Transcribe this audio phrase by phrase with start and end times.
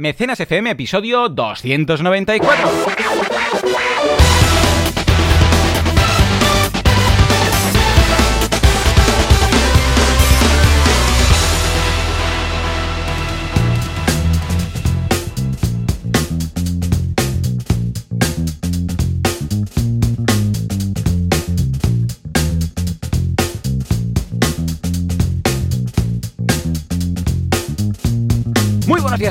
[0.00, 2.50] Mecenas FM, episodio 294.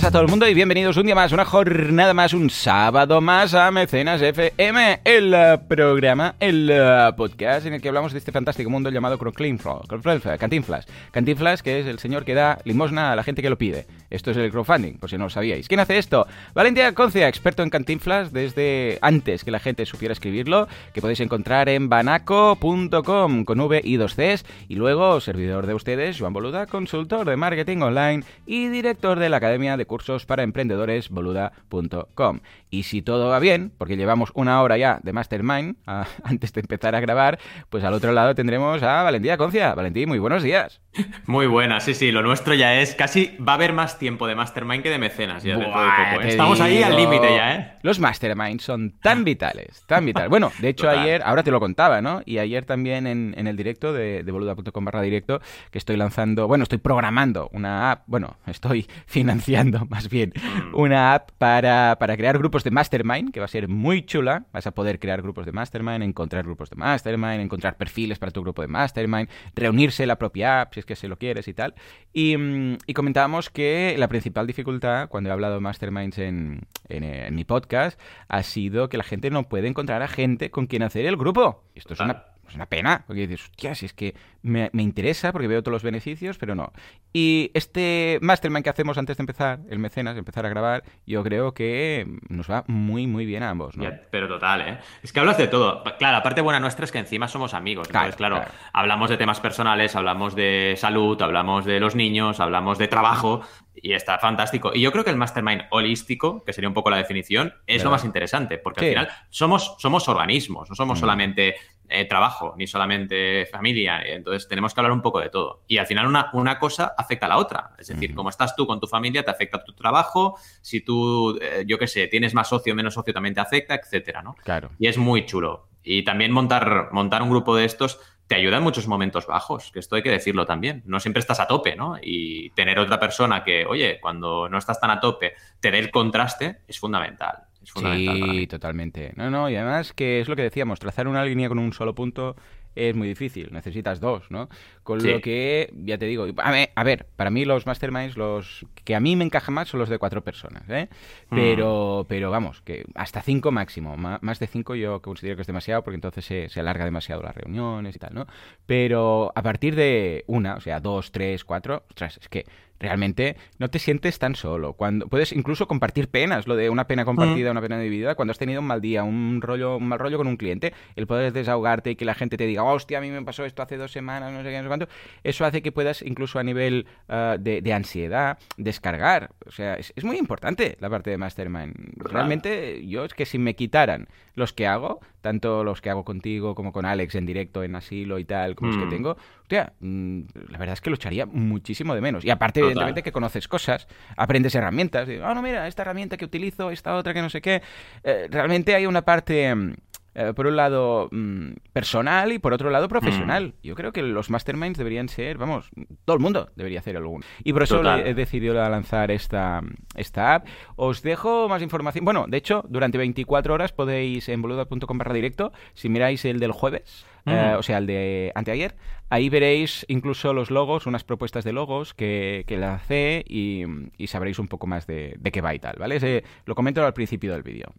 [0.09, 3.53] A todo el mundo y bienvenidos un día más, una jornada más, un sábado más
[3.53, 8.31] a Mecenas FM, el eh, programa, el eh, podcast en el que hablamos de este
[8.31, 10.87] fantástico mundo llamado Cantinflas.
[11.11, 13.85] Cantinflas, que es el señor que da limosna a la gente que lo pide.
[14.09, 15.67] Esto es el crowdfunding, por si no lo sabíais.
[15.67, 16.25] ¿Quién hace esto?
[16.55, 21.69] Valentia Concia, experto en Cantinflas desde antes que la gente supiera escribirlo, que podéis encontrar
[21.69, 27.29] en banaco.com con V y dos Cs, y luego servidor de ustedes, Joan Boluda, consultor
[27.29, 32.39] de marketing online y director de la Academia de Cursos para Emprendedores, boluda.com.
[32.71, 36.61] Y si todo va bien, porque llevamos una hora ya de Mastermind a, antes de
[36.61, 39.73] empezar a grabar, pues al otro lado tendremos a Valentía Concia.
[39.73, 40.81] Valentín, muy buenos días.
[41.27, 44.33] Muy buena, sí, sí, lo nuestro ya es casi, va a haber más tiempo de
[44.33, 45.79] Mastermind que de mecenas ya de poco.
[45.79, 46.27] ¿eh?
[46.29, 47.73] Estamos ahí al límite ya, ¿eh?
[47.83, 50.29] Los Masterminds son tan vitales, tan vitales.
[50.29, 50.99] Bueno, de hecho Total.
[50.99, 52.21] ayer, ahora te lo contaba, ¿no?
[52.25, 56.47] Y ayer también en, en el directo de, de boluda.com barra directo, que estoy lanzando,
[56.47, 60.33] bueno, estoy programando una app, bueno, estoy financiando más bien
[60.73, 64.45] una app para, para crear grupos de Mastermind, que va a ser muy chula.
[64.51, 68.41] Vas a poder crear grupos de Mastermind, encontrar grupos de Mastermind, encontrar perfiles para tu
[68.41, 71.73] grupo de Mastermind, reunirse la propia app, si es que se lo quieres y tal.
[72.13, 77.27] Y, mm, comentábamos que la principal dificultad cuando he hablado de Masterminds en, en, eh,
[77.27, 80.83] en mi podcast ha sido que la gente no puede encontrar a gente con quien
[80.83, 81.63] hacer el grupo.
[81.75, 85.31] Esto es una, es una pena, porque dices, hostia, si es que me, me interesa
[85.31, 86.71] porque veo todos los beneficios, pero no.
[87.13, 91.53] Y este Mastermind que hacemos antes de empezar, el mecenas, empezar a grabar, yo creo
[91.53, 93.83] que nos va muy, muy bien a ambos, ¿no?
[93.83, 94.77] Ya, pero total, ¿eh?
[95.03, 95.83] Es que hablas de todo.
[95.97, 97.87] Claro, la parte buena nuestra es que encima somos amigos.
[97.87, 98.51] Claro, Entonces, claro, claro.
[98.73, 103.41] hablamos de temas personales, hablamos de salud, hablamos de los niños, hablamos de trabajo
[103.81, 104.71] y está fantástico.
[104.73, 107.85] Y yo creo que el mastermind holístico, que sería un poco la definición, es Verdad.
[107.85, 108.85] lo más interesante, porque Sí.
[108.87, 111.01] al final somos, somos organismos, no somos Mm.
[111.01, 111.55] solamente
[111.89, 114.01] eh, trabajo, ni solamente familia.
[114.03, 115.63] Entonces tenemos que hablar un poco de todo.
[115.67, 117.71] Y al final una, una cosa afecta a la otra.
[117.77, 120.37] Es decir, como estás tú con tu familia, te afecta tu trabajo.
[120.61, 123.75] Si tú, eh, yo qué sé, tienes más socio o menos socio, también te afecta,
[123.75, 124.35] etcétera, ¿no?
[124.43, 124.69] Claro.
[124.77, 125.67] Y es muy chulo.
[125.83, 129.79] Y también montar, montar un grupo de estos te ayuda en muchos momentos bajos, que
[129.79, 130.83] esto hay que decirlo también.
[130.85, 131.97] No siempre estás a tope, ¿no?
[131.99, 135.89] Y tener otra persona que, oye, cuando no estás tan a tope, te dé el
[135.89, 137.48] contraste, es fundamental.
[137.63, 138.47] Es fundamental para Sí, mí.
[138.47, 139.13] totalmente.
[139.15, 141.93] No, no, y además que es lo que decíamos, trazar una línea con un solo
[141.95, 142.35] punto
[142.75, 144.47] es muy difícil, necesitas dos, ¿no?
[144.83, 145.09] Con Sí.
[145.11, 148.95] lo que, ya te digo, a ver, a ver, para mí los masterminds, los que
[148.95, 150.87] a mí me encajan más son los de cuatro personas, ¿eh?
[151.29, 151.35] Mm.
[151.35, 155.83] Pero, pero vamos, que hasta cinco máximo, más de cinco yo considero que es demasiado
[155.83, 158.27] porque entonces se, se alarga demasiado las reuniones y tal, ¿no?
[158.65, 162.45] Pero a partir de una, o sea, dos, tres, cuatro, ostras, es que
[162.79, 164.73] realmente no te sientes tan solo.
[164.73, 168.37] Cuando puedes incluso compartir penas, lo de una pena compartida, una pena dividida, cuando has
[168.37, 171.91] tenido un mal día, un rollo, un mal rollo con un cliente, el poder desahogarte
[171.91, 174.31] y que la gente te diga, hostia, a mí me pasó esto hace dos semanas,
[174.31, 174.87] no sé qué, no sé cuánto,
[175.23, 179.31] eso hace que puedas incluso a nivel ah, de, de ansiedad descargar.
[179.45, 181.73] O sea, es, es muy importante la parte de Mastermind.
[181.97, 186.55] Realmente yo es que si me quitaran los que hago, tanto los que hago contigo
[186.55, 188.83] como con Alex en directo en asilo y tal, como los Mm.
[188.83, 192.23] que tengo, hostia, mm, la verdad es que lo echaría muchísimo de menos.
[192.23, 192.61] Y aparte.
[192.69, 193.87] Evidentemente, que conoces cosas,
[194.17, 195.07] aprendes herramientas.
[195.23, 197.61] Ah, no, mira, esta herramienta que utilizo, esta otra que no sé qué.
[198.03, 199.73] Eh, realmente hay una parte, mm,
[200.15, 203.53] eh, por un lado, mm, personal y por otro lado, profesional.
[203.63, 205.69] Yo creo que los masterminds deberían ser, vamos,
[206.05, 207.25] todo el mundo debería hacer alguno.
[207.43, 209.61] Y por eso he decidido lanzar esta,
[209.95, 210.47] esta app.
[210.75, 212.05] Os dejo más información.
[212.05, 216.51] Bueno, de hecho, durante 24 horas podéis en boluda.com barra directo, si miráis el del
[216.51, 217.31] jueves, Mm.
[217.31, 218.75] eh, o sea, el de anteayer,
[219.09, 223.63] ahí veréis incluso los logos, unas propuestas de logos que, que lancé y,
[223.97, 226.23] y sabréis un poco más de, de qué va y tal, ¿vale?
[226.45, 227.73] Lo comento al principio del vídeo.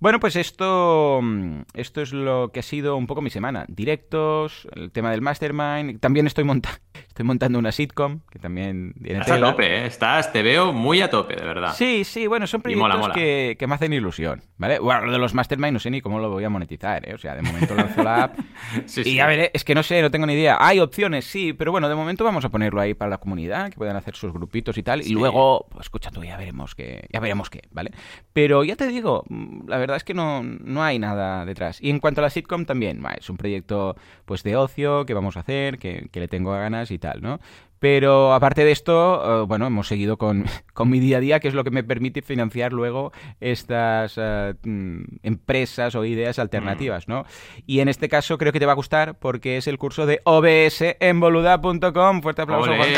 [0.00, 3.64] Bueno, pues esto, mm, esto es lo que ha sido un poco mi semana.
[3.66, 5.98] Directos, el tema del mastermind.
[5.98, 6.70] También estoy, monta
[7.08, 9.86] estoy montando una sitcom, que también viene Estás a tope, ¿eh?
[9.86, 11.74] Estás, te veo muy a tope, de verdad.
[11.74, 13.14] Sí, sí, bueno, son mola, proyectos mola.
[13.14, 14.78] Que, que me hacen ilusión, ¿vale?
[14.78, 17.14] Bueno, lo de los mastermind no sé ni cómo lo voy a monetizar, ¿eh?
[17.14, 18.38] O sea, de momento lanzo la app
[18.86, 19.14] Sí, y sí.
[19.16, 20.58] ya veré, es que no sé, no tengo ni idea.
[20.60, 23.76] Hay opciones, sí, pero bueno, de momento vamos a ponerlo ahí para la comunidad, que
[23.76, 27.18] puedan hacer sus grupitos y tal, y luego, pues escucha tú, ya veremos qué, ya
[27.18, 27.90] veremos qué, ¿vale?
[28.32, 31.78] Pero ya te digo, mm, la verdad verdad es que no, no hay nada detrás.
[31.80, 35.36] Y en cuanto a la sitcom también, es un proyecto pues de ocio que vamos
[35.36, 37.40] a hacer, que, que le tengo ganas y tal, ¿no?
[37.78, 40.46] Pero aparte de esto, eh, bueno, hemos seguido con,
[40.86, 45.02] mi día a día, que es lo que me permite financiar luego estas eh, mm,
[45.22, 47.24] empresas o ideas alternativas, ¿no?
[47.66, 50.20] Y en este caso creo que te va a gustar porque es el curso de
[50.24, 52.22] OBS en boluda.com.
[52.22, 52.88] Fuerte aplauso, Juan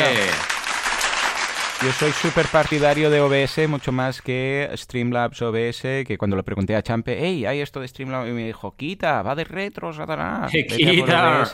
[1.82, 6.76] yo soy súper partidario de OBS, mucho más que Streamlabs OBS, que cuando le pregunté
[6.76, 10.52] a Champe, hey, hay esto de Streamlabs, y me dijo, quita, va de retro, Satanás.
[10.68, 11.46] Quita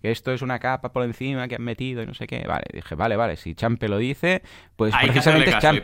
[0.00, 2.44] que esto es una capa por encima que han metido y no sé qué.
[2.46, 4.42] Vale, dije, vale, vale, si Champe lo dice,
[4.76, 5.82] pues precisamente es Champe.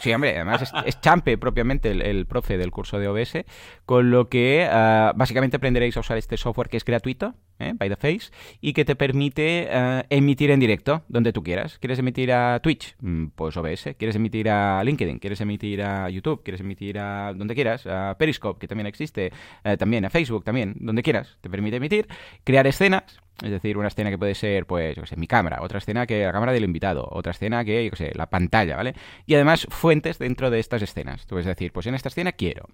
[0.00, 3.44] Sí, hombre, además es, Champe propiamente el, profe del curso de OBS,
[3.86, 7.72] con lo que ah, básicamente aprenderéis a usar este software que es gratuito, ¿eh?
[7.74, 8.30] by the face,
[8.60, 11.78] y que te permite ah, emitir en directo donde tú quieras.
[11.78, 12.96] ¿Quieres emitir a Twitch?
[13.00, 13.94] Mm, pues OBS.
[13.96, 15.18] ¿Quieres emitir a LinkedIn?
[15.18, 16.42] ¿Quieres emitir a YouTube?
[16.42, 17.86] ¿Quieres emitir a donde quieras?
[17.86, 19.32] A Periscope, que también existe,
[19.64, 21.38] eh, también a Facebook, también, donde quieras.
[21.40, 22.08] Te permite emitir,
[22.44, 25.62] crear escenas es decir, una escena que puede ser, pues, yo qué sé, mi cámara,
[25.62, 28.76] otra escena que la cámara del invitado, otra escena que, yo qué sé, la pantalla,
[28.76, 28.94] ¿vale?
[29.26, 31.22] Y además fuentes dentro de estas escenas.
[31.26, 32.68] Tú puedes decir, pues en esta escena quiero.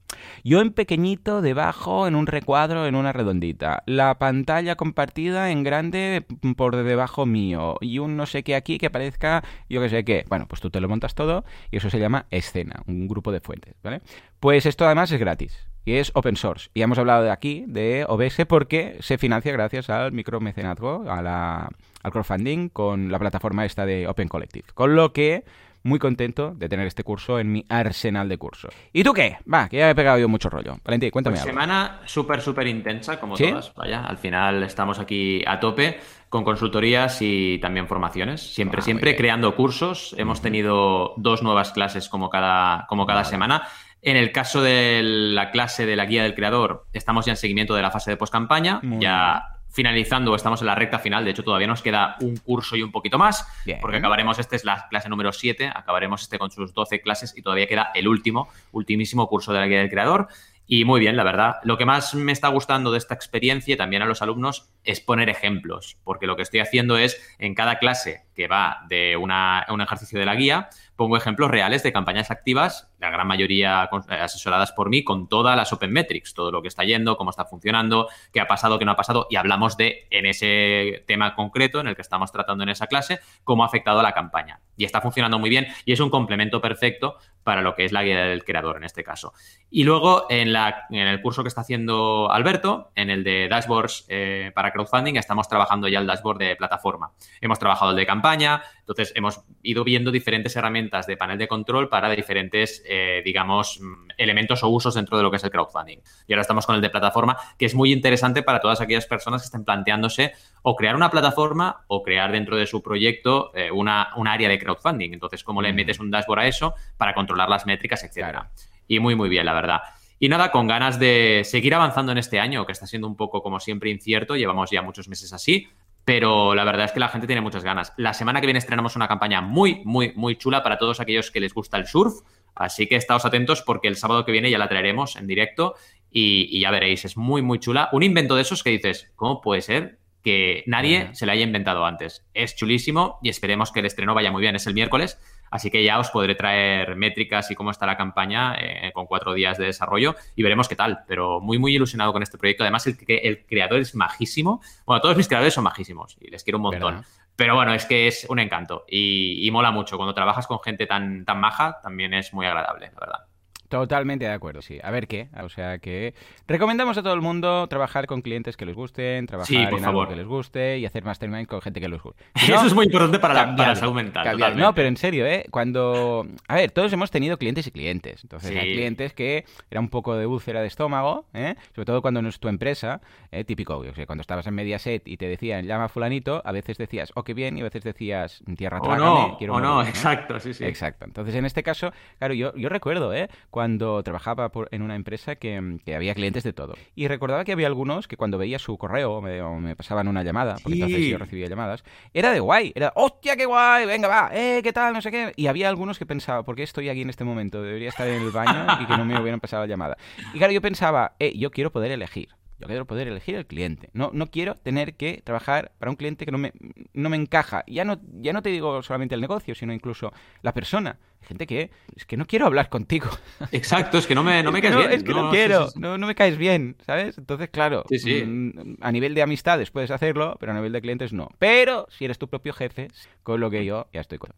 [0.45, 3.83] Yo en pequeñito, debajo, en un recuadro, en una redondita.
[3.87, 6.27] La pantalla compartida en grande
[6.57, 7.77] por debajo mío.
[7.81, 10.25] Y un no sé qué aquí que aparezca, yo qué sé qué.
[10.29, 13.41] Bueno, pues tú te lo montas todo y eso se llama escena, un grupo de
[13.41, 14.01] fuentes, ¿vale?
[14.41, 16.69] Pues esto además es gratis y es open source.
[16.75, 21.71] Y hemos hablado de aquí de OBS porque se financia gracias al micromecenazgo, a la,
[22.03, 24.67] al crowdfunding con la plataforma esta de Open Collective.
[24.75, 25.45] Con lo que
[25.83, 28.75] muy contento de tener este curso en mi arsenal de cursos.
[28.93, 29.39] ¿Y tú qué?
[29.51, 30.77] Va, que ya he pegado yo mucho rollo.
[30.85, 33.73] Valentín, cuéntame pues Semana súper, súper intensa, como todas.
[33.75, 35.99] Vaya, al final estamos aquí a tope
[36.29, 38.43] con consultorías y también formaciones.
[38.43, 40.15] Siempre, ah, siempre creando cursos.
[40.19, 43.63] Hemos tenido dos nuevas clases como cada, como cada semana.
[44.01, 47.75] En el caso de la clase de la guía del creador, estamos ya en seguimiento
[47.75, 51.67] de la fase de postcampaña, ya finalizando, estamos en la recta final, de hecho todavía
[51.67, 53.47] nos queda un curso y un poquito más,
[53.81, 57.43] porque acabaremos, este es la clase número 7, acabaremos este con sus 12 clases y
[57.43, 60.29] todavía queda el último, ultimísimo curso de la guía del creador.
[60.71, 61.57] Y muy bien, la verdad.
[61.65, 65.01] Lo que más me está gustando de esta experiencia y también a los alumnos es
[65.01, 69.81] poner ejemplos, porque lo que estoy haciendo es en cada clase que va de un
[69.81, 70.69] ejercicio de la guía,
[70.99, 75.57] pongo ejemplos reales de campañas activas, la gran mayoría eh, asesoradas por mí, con todas
[75.57, 78.85] las Open Metrics, todo lo que está yendo, cómo está funcionando, qué ha pasado, qué
[78.85, 82.65] no ha pasado, y hablamos de, en ese tema concreto en el que estamos tratando
[82.65, 84.61] en esa clase, cómo ha afectado a la campaña.
[84.77, 88.03] Y está funcionando muy bien y es un complemento perfecto para lo que es la
[88.03, 89.33] guía del creador en este caso.
[89.71, 94.05] Y luego en, la, en el curso que está haciendo Alberto, en el de dashboards
[94.09, 97.13] eh, para crowdfunding, estamos trabajando ya el dashboard de plataforma.
[97.41, 101.89] Hemos trabajado el de campaña, entonces hemos ido viendo diferentes herramientas de panel de control
[101.89, 105.99] para diferentes, eh, digamos, mm, elementos o usos dentro de lo que es el crowdfunding.
[106.27, 109.43] Y ahora estamos con el de plataforma, que es muy interesante para todas aquellas personas
[109.43, 110.33] que estén planteándose
[110.63, 114.59] o crear una plataforma o crear dentro de su proyecto eh, una, un área de
[114.59, 115.13] crowdfunding.
[115.13, 118.51] Entonces, ¿cómo le metes un dashboard a eso para controlar las métricas, etcétera?
[118.87, 119.81] Y muy, muy bien, la verdad.
[120.19, 123.43] Y nada, con ganas de seguir avanzando en este año, que está siendo un poco,
[123.43, 124.35] como siempre, incierto.
[124.35, 125.69] Llevamos ya muchos meses así,
[126.09, 127.93] pero la verdad es que la gente tiene muchas ganas.
[127.99, 131.39] La semana que viene estrenamos una campaña muy, muy, muy chula para todos aquellos que
[131.39, 132.23] les gusta el surf.
[132.55, 135.75] Así que estáos atentos porque el sábado que viene ya la traeremos en directo
[136.11, 137.91] y, ya veréis, es muy, muy chula.
[137.93, 141.85] Un invento de esos que dices, ¿cómo puede ser que nadie se le haya inventado
[141.85, 142.25] antes?
[142.33, 144.57] Es chulísimo y esperemos que el estreno vaya muy bien.
[144.57, 148.55] Es el miércoles Así que ya os podré traer métricas y cómo está la campaña
[148.59, 151.01] eh, con cuatro días de desarrollo y veremos qué tal.
[151.07, 152.65] Pero muy, muy ilusionado con este proyecto.
[152.65, 154.61] Además, el, el creador es majísimo.
[154.85, 157.05] Bueno, todos mis creadores son majísimos y les quiero un montón.
[157.37, 159.97] Pero bueno, es que es un encanto y, y, mola mucho.
[159.97, 163.28] Cuando trabajas con gente tan, tan maja, también es muy agradable, la verdad.
[163.69, 164.79] Totalmente de acuerdo, sí.
[164.83, 165.29] A ver qué.
[165.43, 166.15] O sea que
[166.47, 170.17] recomendamos a todo el mundo trabajar con clientes que les gusten, trabajar en algo que
[170.17, 172.25] les guste y hacer mastermind con gente que les guste.
[172.35, 174.57] Eso es muy importante para, la, para salud mental.
[174.57, 175.45] No, pero en serio, ¿eh?
[175.51, 176.27] Cuando...
[176.49, 178.23] A ver, todos hemos tenido clientes y clientes.
[178.23, 181.55] Entonces hay clientes que era un poco de úlcera de estómago, ¿eh?
[181.75, 183.45] Sobre todo cuando no es tu empresa, ¿eh?
[183.45, 183.77] típico.
[183.77, 187.23] O sea, cuando estabas en Mediaset y te decían llama fulanito, a veces decías, oh,
[187.23, 190.65] qué bien, y a veces decías, tierra trágame, no, quiero o no, exacto, sí, sí.
[190.65, 191.05] Exacto.
[191.05, 193.29] Entonces en este caso, claro, yo, yo recuerdo, ¿eh?
[193.51, 193.58] cuando
[194.05, 196.75] trabajaba en una empresa que, había clientes de todo.
[196.95, 200.57] Y recordaba que había algunos que cuando veía su correo o me, pasaban una llamada,
[200.63, 204.61] porque entonces yo recibía llamadas, era de guay, era, hostia, qué guay, venga, va, eh,
[204.63, 205.33] qué tal, no sé qué.
[205.37, 207.63] Y había algunos que pensaba, ¿por qué estoy aquí en este momento?
[207.63, 209.97] Debería estar en el baño y que no me hubieran pasado la llamada.
[210.35, 212.29] Y claro, yo pensaba, eh, yo quiero poder elegir.
[212.59, 213.89] Yo quiero poder elegir el cliente.
[213.93, 216.53] No, no quiero tener que trabajar para un cliente que no me,
[216.93, 217.63] no me encaja.
[217.69, 220.13] Ya no, ya no te digo solamente el negocio, sino incluso
[220.43, 220.99] la persona.
[221.23, 223.09] Gente que es que no quiero hablar contigo.
[223.53, 224.93] Exacto, es que no me, no me caes bien.
[224.93, 227.19] Es que no, quiero, No, no, me caes bien, ¿sabes?
[227.19, 231.29] Entonces, claro, mm, a nivel de amistades puedes hacerlo, pero a nivel de clientes no.
[231.39, 232.89] Pero si eres tu propio jefe,
[233.23, 234.33] con lo que yo ya estoy con...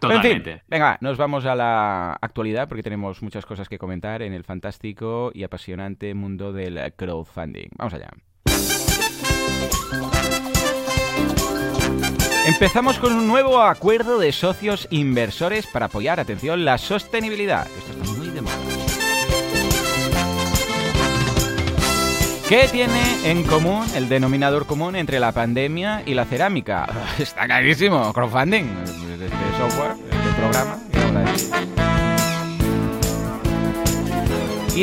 [0.00, 0.62] Totalmente.
[0.68, 5.32] venga, nos vamos a la actualidad porque tenemos muchas cosas que comentar en el fantástico
[5.34, 7.68] y apasionante mundo del crowdfunding.
[7.76, 8.10] Vamos allá.
[12.48, 17.66] Empezamos con un nuevo acuerdo de socios inversores para apoyar, atención, la sostenibilidad.
[17.66, 18.56] Esto está muy de moda.
[22.48, 26.88] ¿Qué tiene en común el denominador común entre la pandemia y la cerámica?
[27.18, 29.28] Está clarísimo, crowdfunding, de
[29.58, 30.78] software, de programa.
[30.94, 31.77] Y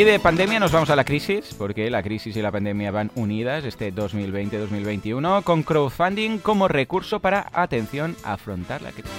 [0.04, 3.64] de pandemia nos vamos a la crisis, porque la crisis y la pandemia van unidas
[3.64, 9.12] este 2020-2021, con crowdfunding como recurso para, atención, afrontar la crisis.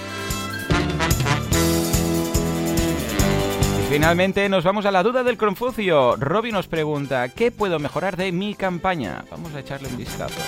[3.79, 6.15] Y finalmente nos vamos a la duda del Confucio.
[6.15, 9.25] Robbie nos pregunta, ¿qué puedo mejorar de mi campaña?
[9.31, 10.39] Vamos a echarle un vistazo.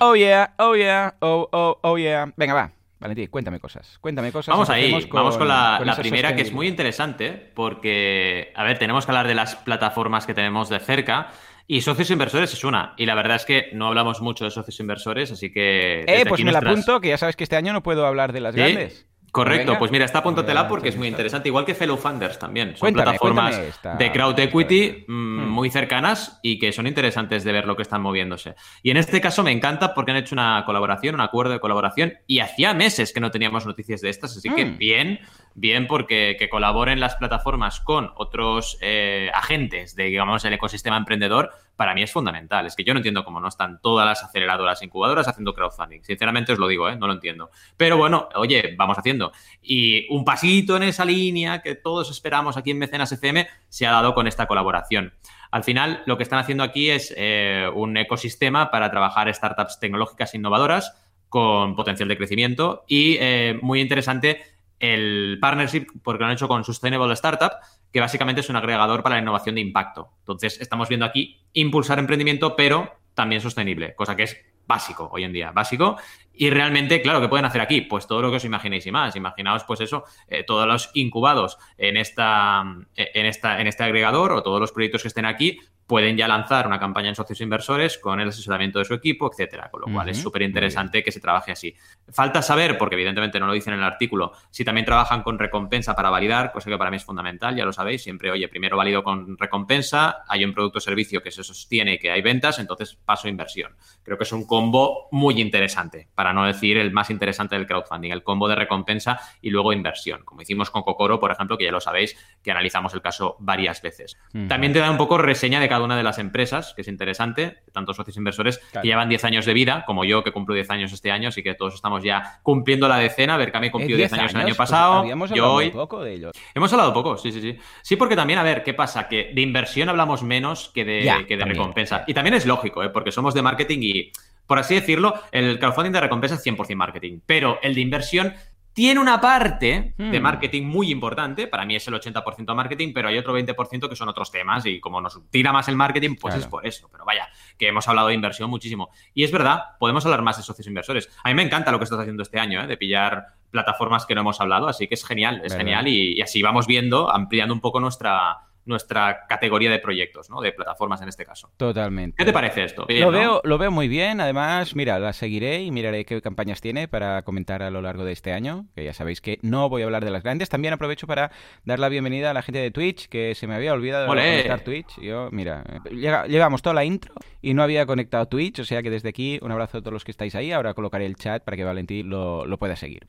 [0.00, 2.32] Oh yeah, oh yeah, oh, oh, oh yeah.
[2.36, 2.79] Venga, va.
[3.00, 3.98] Valentín, cuéntame cosas.
[4.00, 4.52] Cuéntame cosas.
[4.52, 9.12] Vamos ahí, vamos con la, primera que es muy interesante porque, a ver, tenemos que
[9.12, 11.28] hablar de las plataformas que tenemos de cerca.
[11.66, 12.94] Y socios inversores es una.
[12.96, 16.04] Y la verdad es que no hablamos mucho de socios inversores, así que.
[16.06, 18.40] Eh, pues me la apunto, que ya sabes que este año no puedo hablar de
[18.40, 19.06] las grandes.
[19.30, 22.76] Correcto, pues mira, está apúntatela porque es muy interesante, igual que Fellow Funders también.
[22.76, 23.60] Son plataformas
[23.98, 25.48] de crowd equity mm, hmm.
[25.48, 28.54] muy cercanas y que son interesantes de ver lo que están moviéndose.
[28.82, 32.14] Y en este caso me encanta porque han hecho una colaboración, un acuerdo de colaboración
[32.26, 34.78] y hacía meses que no teníamos noticias de estas, así que hmm.
[34.78, 35.20] bien
[35.60, 41.50] bien porque que colaboren las plataformas con otros eh, agentes de, digamos, el ecosistema emprendedor,
[41.76, 42.66] para mí es fundamental.
[42.66, 46.02] Es que yo no entiendo cómo no están todas las aceleradoras incubadoras haciendo crowdfunding.
[46.02, 46.96] Sinceramente os lo digo, ¿eh?
[46.96, 47.50] no lo entiendo.
[47.76, 49.32] Pero bueno, oye, vamos haciendo.
[49.62, 53.92] Y un pasito en esa línea que todos esperamos aquí en Mecenas FM se ha
[53.92, 55.12] dado con esta colaboración.
[55.50, 60.34] Al final, lo que están haciendo aquí es eh, un ecosistema para trabajar startups tecnológicas
[60.34, 60.96] innovadoras
[61.28, 63.18] con potencial de crecimiento y
[63.62, 64.42] muy interesante
[64.80, 67.52] el partnership, porque lo han hecho con Sustainable Startup,
[67.92, 70.14] que básicamente es un agregador para la innovación de impacto.
[70.20, 75.32] Entonces, estamos viendo aquí impulsar emprendimiento, pero también sostenible, cosa que es básico hoy en
[75.32, 75.96] día, básico.
[76.32, 77.82] Y realmente, claro, ¿qué pueden hacer aquí?
[77.82, 79.16] Pues todo lo que os imaginéis y más.
[79.16, 82.62] Imaginaos, pues eso, eh, todos los incubados en, esta,
[82.94, 85.58] en, esta, en este agregador o todos los proyectos que estén aquí,
[85.90, 89.68] pueden ya lanzar una campaña en socios inversores con el asesoramiento de su equipo, etcétera.
[89.72, 91.74] Con lo cual es súper interesante que se trabaje así.
[92.12, 95.96] Falta saber, porque evidentemente no lo dicen en el artículo, si también trabajan con recompensa
[95.96, 98.04] para validar, cosa que para mí es fundamental, ya lo sabéis.
[98.04, 101.98] Siempre, oye, primero valido con recompensa, hay un producto o servicio que se sostiene y
[101.98, 103.74] que hay ventas, entonces paso a inversión.
[104.04, 108.12] Creo que es un combo muy interesante, para no decir el más interesante del crowdfunding,
[108.12, 111.72] el combo de recompensa y luego inversión, como hicimos con Cocoro, por ejemplo, que ya
[111.72, 114.16] lo sabéis, que analizamos el caso varias veces.
[114.46, 117.58] También te da un poco reseña de cada una de las empresas, que es interesante,
[117.72, 120.92] tantos socios inversores que llevan 10 años de vida, como yo que cumplo 10 años
[120.92, 123.34] este año, así que todos estamos ya cumpliendo la decena.
[123.34, 124.94] A ver, Cami cumplió 10 años, el año pues pasado.
[124.94, 125.70] habíamos hablado hoy...
[125.70, 126.32] poco de ellos.
[126.54, 127.58] Hemos hablado poco, sí, sí, sí.
[127.82, 129.08] Sí, porque también, a ver, ¿qué pasa?
[129.08, 132.04] Que de inversión hablamos menos que de, que de recompensa.
[132.06, 132.90] Y también es lógico, ¿eh?
[132.90, 134.12] porque somos de marketing y
[134.50, 138.34] por así decirlo, el crowdfunding de recompensa es 100% marketing, pero el de inversión
[138.80, 140.22] tiene una parte de hmm.
[140.22, 144.08] marketing muy importante, para mí es el 80% marketing, pero hay otro 20% que son
[144.08, 146.88] otros temas y como nos tira más el marketing, pues es por eso.
[146.90, 148.88] Pero vaya, que hemos hablado de inversión muchísimo.
[149.12, 151.10] Y es verdad, podemos hablar más de socios inversores.
[151.22, 152.66] A mí me encanta lo que estás haciendo este año, ¿eh?
[152.66, 156.40] de pillar plataformas que no hemos hablado, así que es genial, es genial y así
[156.40, 160.40] vamos viendo, ampliando un poco nuestra nuestra categoría de proyectos, ¿no?
[160.40, 161.50] De plataformas en este caso.
[161.58, 162.16] Totalmente.
[162.16, 162.86] ¿Qué te parece esto?
[162.88, 164.20] lo, veo, lo veo muy bien.
[164.20, 168.12] Además, mira, la seguiré y miraré qué campañas tiene para comentar a lo largo de
[168.12, 168.66] este año.
[168.74, 170.48] Que ya sabéis que no voy a hablar de las grandes.
[170.48, 171.30] También aprovecho para
[171.64, 174.60] dar la bienvenida a la gente de Twitch, que se me había olvidado de conectar
[174.60, 175.00] Twitch.
[175.00, 177.12] Yo, mira, llevamos toda la intro
[177.42, 178.60] y no había conectado Twitch.
[178.60, 180.52] O sea que desde aquí, un abrazo a todos los que estáis ahí.
[180.52, 183.06] Ahora colocaré el chat para que Valentín lo, lo pueda seguir.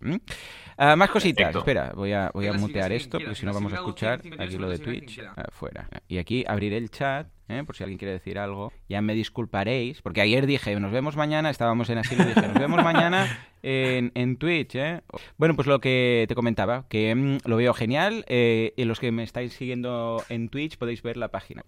[0.78, 1.56] Ah, más cositas.
[1.56, 4.70] Espera, voy a, voy a mutear esto, porque si no vamos a escuchar aquí lo
[4.70, 5.22] de Twitch.
[5.52, 5.90] Afuera.
[6.08, 7.64] Y aquí abriré el chat, ¿eh?
[7.64, 8.72] por si alguien quiere decir algo.
[8.90, 12.84] Ya me disculparéis, porque ayer dije, nos vemos mañana, estábamos en asilo dije, nos vemos
[12.84, 13.28] mañana
[13.64, 14.76] en, en Twitch.
[14.76, 15.02] ¿eh?
[15.38, 18.26] Bueno, pues lo que te comentaba, que mm, lo veo genial.
[18.28, 21.64] Eh, y los que me estáis siguiendo en Twitch podéis ver la página.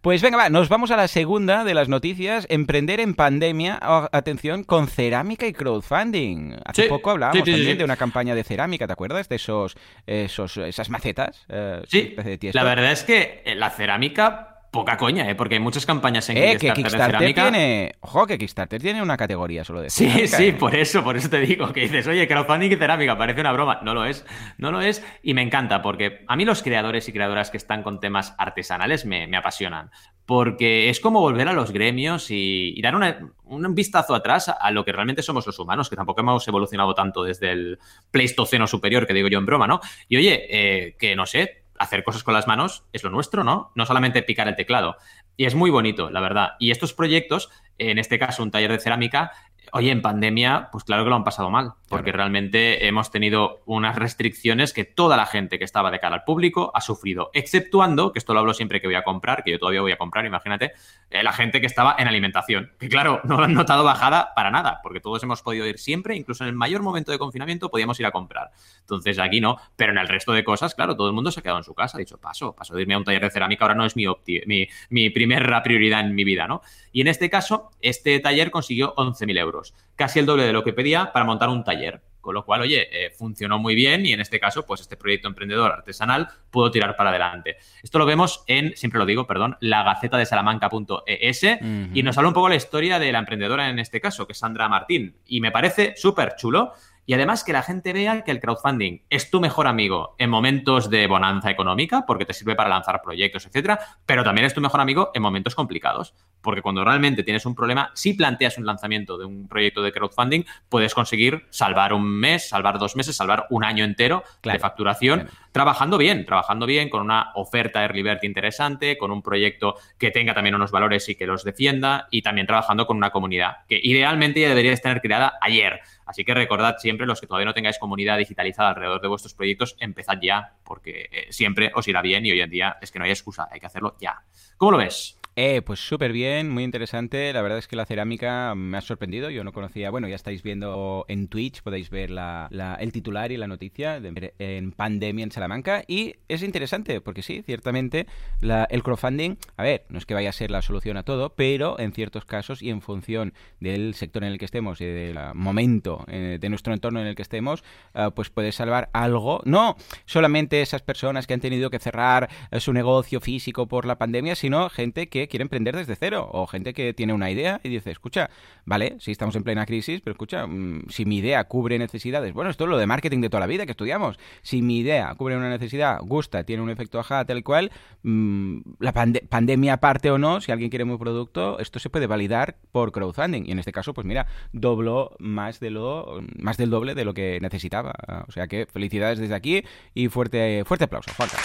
[0.00, 2.46] Pues venga, va, nos vamos a la segunda de las noticias.
[2.48, 3.78] Emprender en pandemia,
[4.12, 6.56] atención, con cerámica y crowdfunding.
[6.64, 9.28] Hace poco hablábamos también de una campaña de cerámica, ¿te acuerdas?
[9.28, 11.44] De esos, esos esas macetas.
[11.50, 12.16] Eh, sí,
[12.52, 15.34] la verdad es que la cerámica poca coña, ¿eh?
[15.34, 17.94] Porque hay muchas campañas en eh, Kickstarter, que Kickstarter tiene...
[18.00, 20.52] Ojo, que Kickstarter tiene una categoría solo de Sí, sí, ¿eh?
[20.52, 23.80] por eso, por eso te digo, que dices, oye, crowdfunding y cerámica, parece una broma.
[23.82, 24.24] No lo es,
[24.58, 27.82] no lo es, y me encanta, porque a mí los creadores y creadoras que están
[27.82, 29.90] con temas artesanales me, me apasionan
[30.30, 34.92] porque es como volver a los gremios y, dar un vistazo atrás a, lo que
[34.92, 37.80] realmente somos los humanos, que tampoco hemos evolucionado tanto desde el
[38.12, 39.80] Pleistoceno superior, que digo yo en broma, ¿no?
[40.08, 43.72] Y oye, eh, que no sé, hacer cosas con las manos es lo nuestro, ¿no?
[43.74, 44.96] No solamente picar el teclado.
[45.38, 46.50] Y es muy bonito, la verdad.
[46.58, 49.32] Y estos proyectos, en este caso un taller de cerámica,
[49.72, 53.94] Oye, en pandemia, pues claro que lo han pasado mal, porque realmente hemos tenido unas
[53.94, 58.18] restricciones que toda la gente que estaba de cara al público ha sufrido, exceptuando, que
[58.18, 60.72] esto lo hablo siempre que voy a comprar, que yo todavía voy a comprar, imagínate,
[61.10, 64.50] eh, la gente que estaba en alimentación, que claro, no lo han notado bajada para
[64.50, 67.98] nada, porque todos hemos podido ir siempre, incluso en el mayor momento de confinamiento podíamos
[68.00, 68.50] ir a comprar.
[68.80, 71.42] Entonces aquí no, pero en el resto de cosas, claro, todo el mundo se ha
[71.42, 73.64] quedado en su casa, ha dicho, paso, paso de irme a un taller de cerámica,
[73.64, 74.06] ahora no es mi,
[74.46, 76.62] mi, mi primera prioridad en mi vida, ¿no?
[76.92, 79.49] Y en este caso, este taller consiguió 11.000 euros,
[79.96, 82.02] casi el doble de lo que pedía para montar un taller.
[82.20, 85.26] Con lo cual, oye, eh, funcionó muy bien y en este caso, pues este proyecto
[85.26, 87.56] emprendedor artesanal pudo tirar para adelante.
[87.82, 91.46] Esto lo vemos en, siempre lo digo, perdón, la gaceta de salamanca.es
[91.94, 94.38] y nos habla un poco la historia de la emprendedora en este caso, que es
[94.38, 95.16] Sandra Martín.
[95.26, 96.74] Y me parece súper chulo
[97.10, 100.90] y además que la gente vea que el crowdfunding es tu mejor amigo en momentos
[100.90, 104.80] de bonanza económica, porque te sirve para lanzar proyectos, etcétera, pero también es tu mejor
[104.80, 109.24] amigo en momentos complicados, porque cuando realmente tienes un problema, si planteas un lanzamiento de
[109.24, 113.82] un proyecto de crowdfunding, puedes conseguir salvar un mes, salvar dos meses, salvar un año
[113.82, 119.20] entero de facturación, trabajando bien, trabajando bien, con una oferta Early Bird interesante, con un
[119.20, 123.10] proyecto que tenga también unos valores y que los defienda, y también trabajando con una
[123.10, 125.80] comunidad que idealmente ya deberías tener creada ayer.
[126.10, 129.76] Así que recordad siempre, los que todavía no tengáis comunidad digitalizada alrededor de vuestros proyectos,
[129.78, 133.04] empezad ya, porque eh, siempre os irá bien y hoy en día es que no
[133.04, 134.20] hay excusa, hay que hacerlo ya.
[134.56, 135.19] ¿Cómo lo ves?
[135.36, 137.32] Eh, pues súper bien, muy interesante.
[137.32, 139.30] La verdad es que la cerámica me ha sorprendido.
[139.30, 142.48] Yo no conocía, bueno, ya estáis viendo en Twitch, podéis ver la,
[142.80, 145.84] el titular y la noticia de, en pandemia en Salamanca.
[145.86, 148.06] Y es interesante, porque sí, ciertamente
[148.40, 151.78] el crowdfunding, a ver, no es que vaya a ser la solución a todo, pero
[151.78, 156.04] en ciertos casos y en función del sector en el que estemos y del momento
[156.08, 157.62] eh, de nuestro entorno en el que estemos,
[157.94, 159.40] eh, pues puede salvar algo.
[159.44, 163.96] No solamente esas personas que han tenido que cerrar eh, su negocio físico por la
[163.96, 167.68] pandemia, sino gente que quiere emprender desde cero o gente que tiene una idea y
[167.68, 168.30] dice, escucha,
[168.64, 172.50] vale, si estamos en plena crisis, pero escucha, mm, si mi idea cubre necesidades, bueno,
[172.50, 175.36] esto es lo de marketing de toda la vida que estudiamos, si mi idea cubre
[175.36, 177.70] una necesidad, gusta, tiene un efecto ajá, tal cual,
[178.02, 182.56] mm, la pandemia aparte o no, si alguien quiere mi producto, esto se puede validar
[182.72, 186.94] por crowdfunding y en este caso, pues mira, dobló más de lo más del doble
[186.94, 187.94] de lo que necesitaba,
[188.26, 189.62] o sea que felicidades desde aquí
[189.94, 191.38] y fuerte fuerte aplauso, Juanca.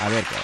[0.00, 0.36] A ver qué.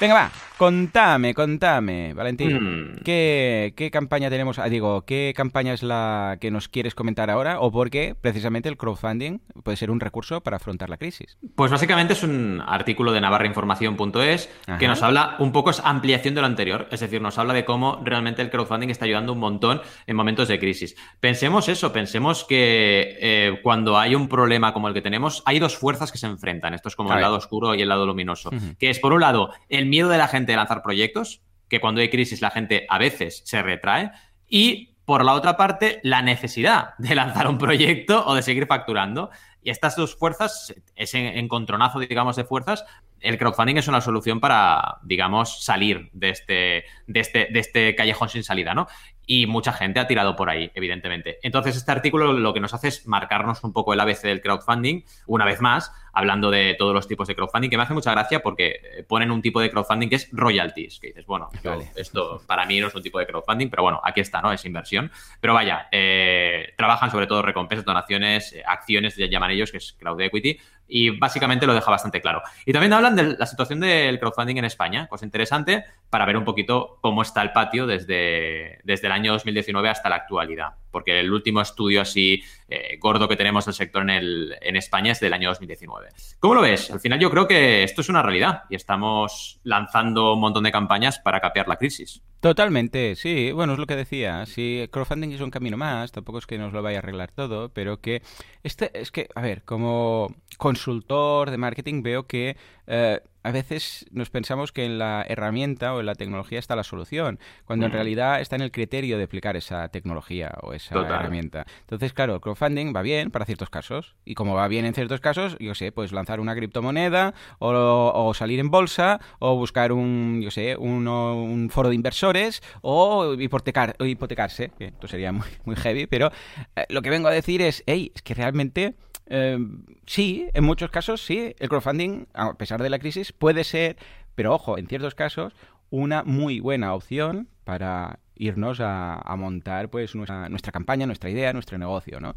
[0.00, 0.41] Venga, va.
[0.62, 2.92] Contame, contame, Valentín.
[2.92, 3.02] Mm.
[3.02, 4.60] ¿qué, campaña tenemos?
[4.60, 7.58] Ah, digo, ¿qué campaña es la que nos quieres comentar ahora?
[7.58, 11.36] ¿O por qué precisamente el crowdfunding puede ser un recurso para afrontar la crisis?
[11.56, 16.42] Pues básicamente es un artículo de navarrainformación.es que nos habla un poco, es ampliación de
[16.42, 16.86] lo anterior.
[16.92, 20.46] Es decir, nos habla de cómo realmente el crowdfunding está ayudando un montón en momentos
[20.46, 20.94] de crisis.
[21.18, 25.76] Pensemos eso, pensemos que eh, cuando hay un problema como el que tenemos, hay dos
[25.76, 26.72] fuerzas que se enfrentan.
[26.72, 28.50] Esto es como el lado oscuro y el lado luminoso.
[28.78, 32.10] Que es, por un lado, el miedo de la gente lanzar proyectos, que cuando hay
[32.10, 34.10] crisis la gente a veces se retrae,
[34.48, 39.30] y por la otra parte, la necesidad de lanzar un proyecto o de seguir facturando.
[39.62, 42.84] Y estas dos fuerzas, ese encontronazo, digamos, de fuerzas,
[43.22, 48.28] el crowdfunding es una solución para, digamos, salir de este, de este, de este callejón
[48.28, 48.88] sin salida, ¿no?
[49.24, 51.38] Y mucha gente ha tirado por ahí, evidentemente.
[51.42, 55.04] Entonces, este artículo lo que nos hace es marcarnos un poco el ABC del crowdfunding,
[55.26, 58.42] una vez más, hablando de todos los tipos de crowdfunding, que me hace mucha gracia
[58.42, 61.50] porque eh, ponen un tipo de crowdfunding que es royalties, que dices, bueno,
[61.94, 64.52] esto para mí no es un tipo de crowdfunding, pero bueno, aquí está, ¿no?
[64.52, 65.12] Es inversión.
[65.40, 69.92] Pero vaya, eh, trabajan sobre todo recompensas, donaciones, eh, acciones, ya llaman ellos, que es
[69.92, 72.42] crowd equity, y básicamente lo deja bastante claro.
[72.66, 76.44] Y también hablan de la situación del crowdfunding en España, cosa interesante para ver un
[76.44, 81.32] poquito cómo está el patio desde, desde el año 2019 hasta la actualidad porque el
[81.32, 85.32] último estudio así eh, gordo que tenemos del sector en, el, en España es del
[85.32, 86.08] año 2019.
[86.38, 86.90] ¿Cómo lo ves?
[86.90, 90.70] Al final yo creo que esto es una realidad y estamos lanzando un montón de
[90.72, 92.22] campañas para capear la crisis.
[92.40, 93.52] Totalmente, sí.
[93.52, 94.46] Bueno, es lo que decía.
[94.46, 97.68] Si crowdfunding es un camino más, tampoco es que nos lo vaya a arreglar todo,
[97.68, 98.22] pero que
[98.62, 102.56] este es que, a ver, como consultor de marketing veo que
[102.94, 106.84] eh, a veces nos pensamos que en la herramienta o en la tecnología está la
[106.84, 111.64] solución, cuando en realidad está en el criterio de aplicar esa tecnología o esa herramienta.
[111.80, 114.14] Entonces, claro, el crowdfunding va bien para ciertos casos.
[114.26, 118.60] Y como va bien en ciertos casos, yo sé, pues lanzar una criptomoneda o, salir
[118.60, 124.70] en bolsa o buscar un, yo sé, un, foro de inversores o hipotecar, o hipotecarse,
[124.78, 126.30] que esto sería muy, muy heavy, pero
[126.76, 128.94] eh, lo que vengo a decir es, hey, es que realmente
[129.34, 129.58] eh,
[130.06, 133.96] sí, en muchos casos sí, el crowdfunding, a pesar de la crisis, puede ser,
[134.34, 135.54] pero ojo, en ciertos casos,
[135.88, 141.78] una muy buena opción para irnos a, montar pues nuestra, nuestra, campaña, nuestra idea, nuestro
[141.78, 142.34] negocio, ¿no?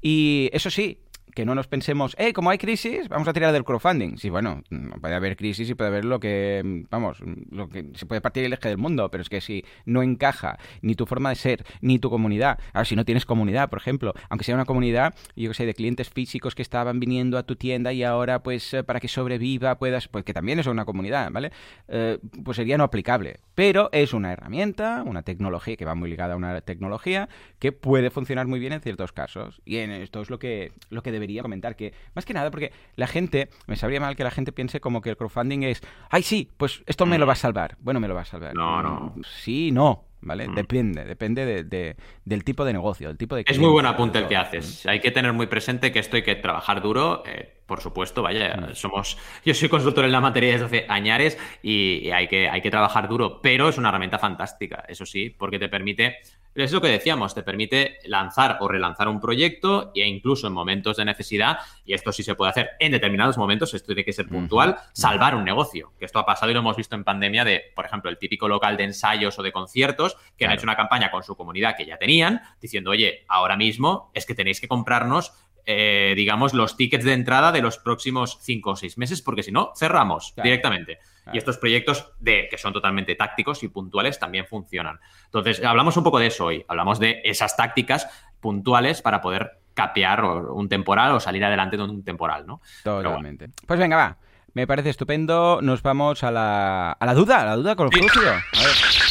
[0.00, 1.00] Y eso sí,
[1.34, 4.16] que no nos pensemos, eh, como hay crisis, vamos a tirar del crowdfunding.
[4.16, 4.62] Sí, bueno,
[5.00, 7.18] puede haber crisis y puede haber lo que, vamos,
[7.50, 10.58] lo que se puede partir el eje del mundo, pero es que si no encaja
[10.80, 14.14] ni tu forma de ser, ni tu comunidad, ahora si no tienes comunidad, por ejemplo,
[14.30, 17.56] aunque sea una comunidad, yo que sé, de clientes físicos que estaban viniendo a tu
[17.56, 21.30] tienda y ahora, pues, eh, para que sobreviva puedas, pues que también es una comunidad,
[21.30, 21.52] ¿vale?
[21.88, 23.40] Eh, pues sería no aplicable.
[23.56, 28.10] Pero es una herramienta, una tecnología que va muy ligada a una tecnología que puede
[28.10, 29.62] funcionar muy bien en ciertos casos.
[29.64, 32.70] Y en esto es lo que, lo que debería comentar que, más que nada, porque
[32.96, 36.22] la gente, me sabría mal que la gente piense como que el crowdfunding es, ay,
[36.22, 37.78] sí, pues esto me lo va a salvar.
[37.80, 38.54] Bueno, me lo va a salvar.
[38.54, 39.14] No, no.
[39.24, 40.04] Sí, no.
[40.20, 40.48] ¿Vale?
[40.48, 40.54] Mm.
[40.54, 43.44] Depende, depende de, del tipo de negocio, del tipo de...
[43.46, 44.84] Es muy buen apunte el que haces.
[44.84, 47.22] Hay que tener muy presente que esto hay que trabajar duro.
[47.24, 48.74] Eh, por supuesto, vaya, mm.
[48.74, 49.18] somos...
[49.44, 53.08] Yo soy consultor en la materia desde hace añares y, hay, que, hay que trabajar
[53.08, 56.18] duro, pero es una herramienta fantástica, eso sí, porque te permite
[56.64, 60.96] es lo que decíamos, te permite lanzar o relanzar un proyecto e incluso en momentos
[60.96, 64.26] de necesidad, y esto sí se puede hacer en determinados momentos, esto tiene que ser
[64.26, 65.92] puntual, salvar un negocio.
[65.98, 68.48] Que esto ha pasado y lo hemos visto en pandemia de, por ejemplo, el típico
[68.48, 71.84] local de ensayos o de conciertos que han hecho una campaña con su comunidad que
[71.84, 75.34] ya tenían, diciendo, oye, ahora mismo es que tenéis que comprarnos
[75.66, 79.50] eh, digamos, los tickets de entrada de los próximos cinco o seis meses, porque si
[79.50, 81.00] no, cerramos directamente.
[81.32, 85.00] Y estos proyectos de, que son totalmente tácticos y puntuales también funcionan.
[85.24, 86.64] Entonces, hablamos un poco de eso hoy.
[86.68, 92.04] Hablamos de esas tácticas puntuales para poder capear un temporal o salir adelante de un
[92.04, 92.60] temporal, ¿no?
[92.84, 93.50] Totalmente.
[93.66, 94.16] Pues venga, va.
[94.54, 95.60] Me parece estupendo.
[95.62, 99.05] Nos vamos a la, a la duda, a la duda con el A ver.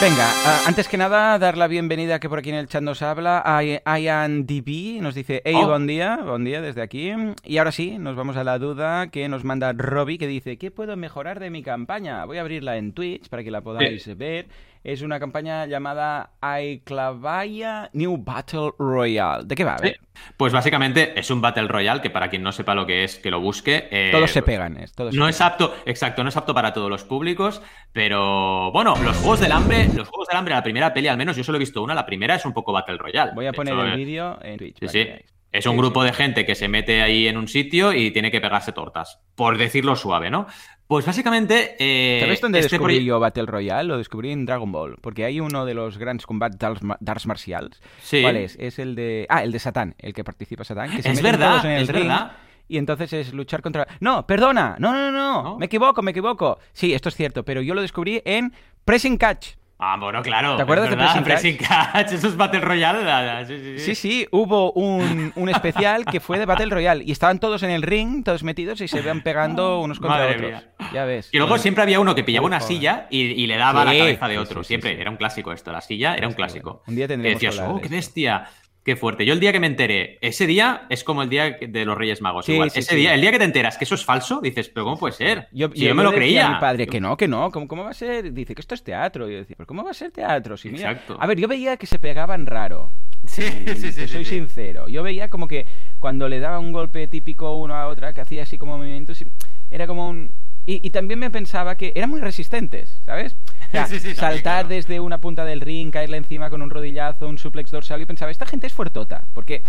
[0.00, 0.30] Venga,
[0.64, 3.98] antes que nada, dar la bienvenida que por aquí en el chat nos habla a
[3.98, 5.66] Ian DB, nos dice, hey, oh.
[5.66, 7.12] buen día, buen día desde aquí.
[7.44, 10.70] Y ahora sí, nos vamos a la duda que nos manda Robbie, que dice, ¿qué
[10.70, 12.24] puedo mejorar de mi campaña?
[12.26, 14.46] Voy a abrirla en Twitch para que la podáis ver
[14.84, 19.44] es una campaña llamada Aiklavaya New Battle Royale.
[19.44, 19.74] ¿De qué va?
[19.74, 20.00] A ver.
[20.36, 23.30] Pues básicamente es un Battle Royale que para quien no sepa lo que es, que
[23.30, 23.88] lo busque.
[23.90, 24.86] Eh, todos se pegan, ¿eh?
[25.12, 27.62] no es apto, exacto, no es apto para todos los públicos,
[27.92, 31.36] pero bueno, los Juegos del Hambre, los Juegos del Hambre, la primera peli al menos,
[31.36, 33.32] yo solo he visto una, la primera es un poco Battle Royale.
[33.34, 34.78] Voy a poner el vídeo en Twitch.
[34.80, 35.08] Sí, sí.
[35.50, 38.40] Es un grupo de gente que se mete ahí en un sitio y tiene que
[38.40, 40.46] pegarse tortas, por decirlo suave, ¿no?
[40.88, 41.76] Pues básicamente.
[41.78, 43.86] Eh, ¿Sabes dónde este descubrí yo Battle Royale?
[43.86, 44.96] Lo descubrí en Dragon Ball.
[45.02, 47.80] Porque hay uno de los grandes combates d'arts marciales.
[48.00, 48.22] Sí.
[48.22, 48.56] ¿Cuál es?
[48.58, 49.26] Es el de.
[49.28, 50.96] Ah, el de Satán, el que participa Satán.
[50.96, 52.32] Que se es verdad, en el es verdad.
[52.68, 53.86] Y entonces es luchar contra.
[54.00, 56.58] No, perdona, no, no, no, no, me equivoco, me equivoco.
[56.72, 58.52] Sí, esto es cierto, pero yo lo descubrí en
[58.84, 59.57] Pressing Catch.
[59.80, 60.56] Ah, bueno, claro.
[60.56, 62.12] ¿Te acuerdas de Pressing, Catch?
[62.12, 63.46] Eso es Battle Royale.
[63.46, 63.94] Sí, sí, sí.
[63.94, 67.82] sí, hubo un, un, especial que fue de Battle Royale y estaban todos en el
[67.82, 70.64] ring, todos metidos y se veían pegando unos contra otros.
[70.92, 71.28] Ya ves.
[71.32, 74.26] Y luego siempre había uno que pillaba una silla y, y le daba la cabeza
[74.26, 74.64] de otro.
[74.64, 75.00] siempre.
[75.00, 75.70] Era un clásico esto.
[75.70, 76.82] La silla era un clásico.
[76.88, 78.48] Un día tendríamos que, oh, qué bestia.
[78.84, 79.26] Qué fuerte.
[79.26, 82.22] Yo el día que me enteré, ese día es como el día de los Reyes
[82.22, 82.48] Magos.
[82.48, 82.70] igual.
[82.74, 85.12] ese día, el día que te enteras que eso es falso, dices, pero ¿cómo puede
[85.12, 85.48] ser?
[85.52, 86.46] Yo, yo, me lo creía.
[86.46, 88.32] A mi padre que no, que no, ¿cómo, cómo va a ser?
[88.32, 89.28] Dice que esto es teatro.
[89.28, 90.56] Y yo decía, pero ¿cómo va a ser teatro?
[90.56, 92.90] Si A ver, yo veía que se pegaban raro.
[93.26, 93.42] Sí,
[93.76, 94.08] sí, sí.
[94.08, 94.88] Soy sincero.
[94.88, 95.66] Yo veía como que
[95.98, 99.22] cuando le daba un golpe típico uno a otra, que hacía así como movimientos,
[99.70, 100.32] era como un
[100.70, 103.36] y, también me pensaba que eran muy resistentes, ¿sabes?
[104.16, 108.04] saltar desde una punta del ring, caerle encima con un rodillazo, un suplex dorsal, y
[108.04, 109.62] pensaba, esta gente es fuertota, porque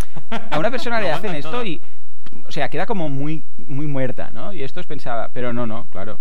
[0.52, 1.82] a una persona le hacen esto y,
[2.46, 4.52] o sea, queda como muy, muy muerta, ¿no?
[4.52, 6.20] Y esto os pensaba, pero no, no, claro.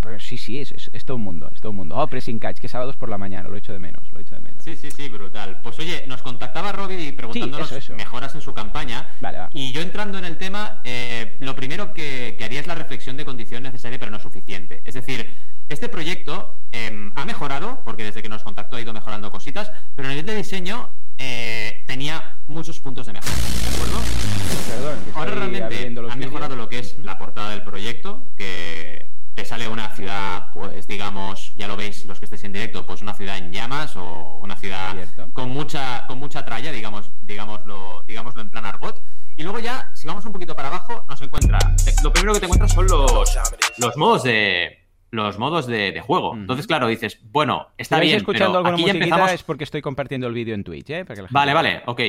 [0.00, 1.96] Pero, sí, sí, es, es, todo un mundo, es todo un mundo.
[1.96, 4.22] Oh, Pressing Catch, que sábados por la mañana, lo he hecho de menos, lo he
[4.22, 4.62] hecho de menos.
[4.64, 5.60] Sí, sí, sí, brutal.
[5.62, 9.06] Pues oye, nos contactaba Robbie preguntándonos mejoras en su campaña.
[9.20, 9.50] Vale, va.
[9.52, 13.16] Y yo entrando en el tema, eh, lo primero que, que, haría es la reflexión
[13.16, 14.82] de condición necesaria pero no suficiente.
[14.84, 15.30] Es decir,
[15.70, 20.08] este proyecto em, ha mejorado, porque desde que nos contactó ha ido mejorando cositas, pero
[20.08, 23.32] a nivel de diseño eh, tenía muchos puntos de mejora.
[23.32, 24.00] ¿De acuerdo?
[24.68, 29.68] Perdón, Ahora realmente ha mejorado lo que es la portada del proyecto, que te sale
[29.68, 33.38] una ciudad, pues digamos, ya lo veis los que estéis en directo, pues una ciudad
[33.38, 34.96] en llamas o una ciudad
[35.32, 39.02] con mucha, con mucha tralla, digamos, digámoslo, digámoslo en plan arbot.
[39.36, 41.20] Y luego ya, si vamos un poquito para abajo, nos
[42.02, 43.38] lo primero que te encuentras son los,
[43.78, 46.34] los modos de los modos de, juego.
[46.34, 48.16] Entonces, claro, dices, bueno, está si bien.
[48.16, 49.32] escuchando pero aquí ya empezamos...
[49.32, 51.04] es porque estoy compartiendo el vídeo en Twitch, ¿eh?
[51.30, 52.00] Vale, vale, ok.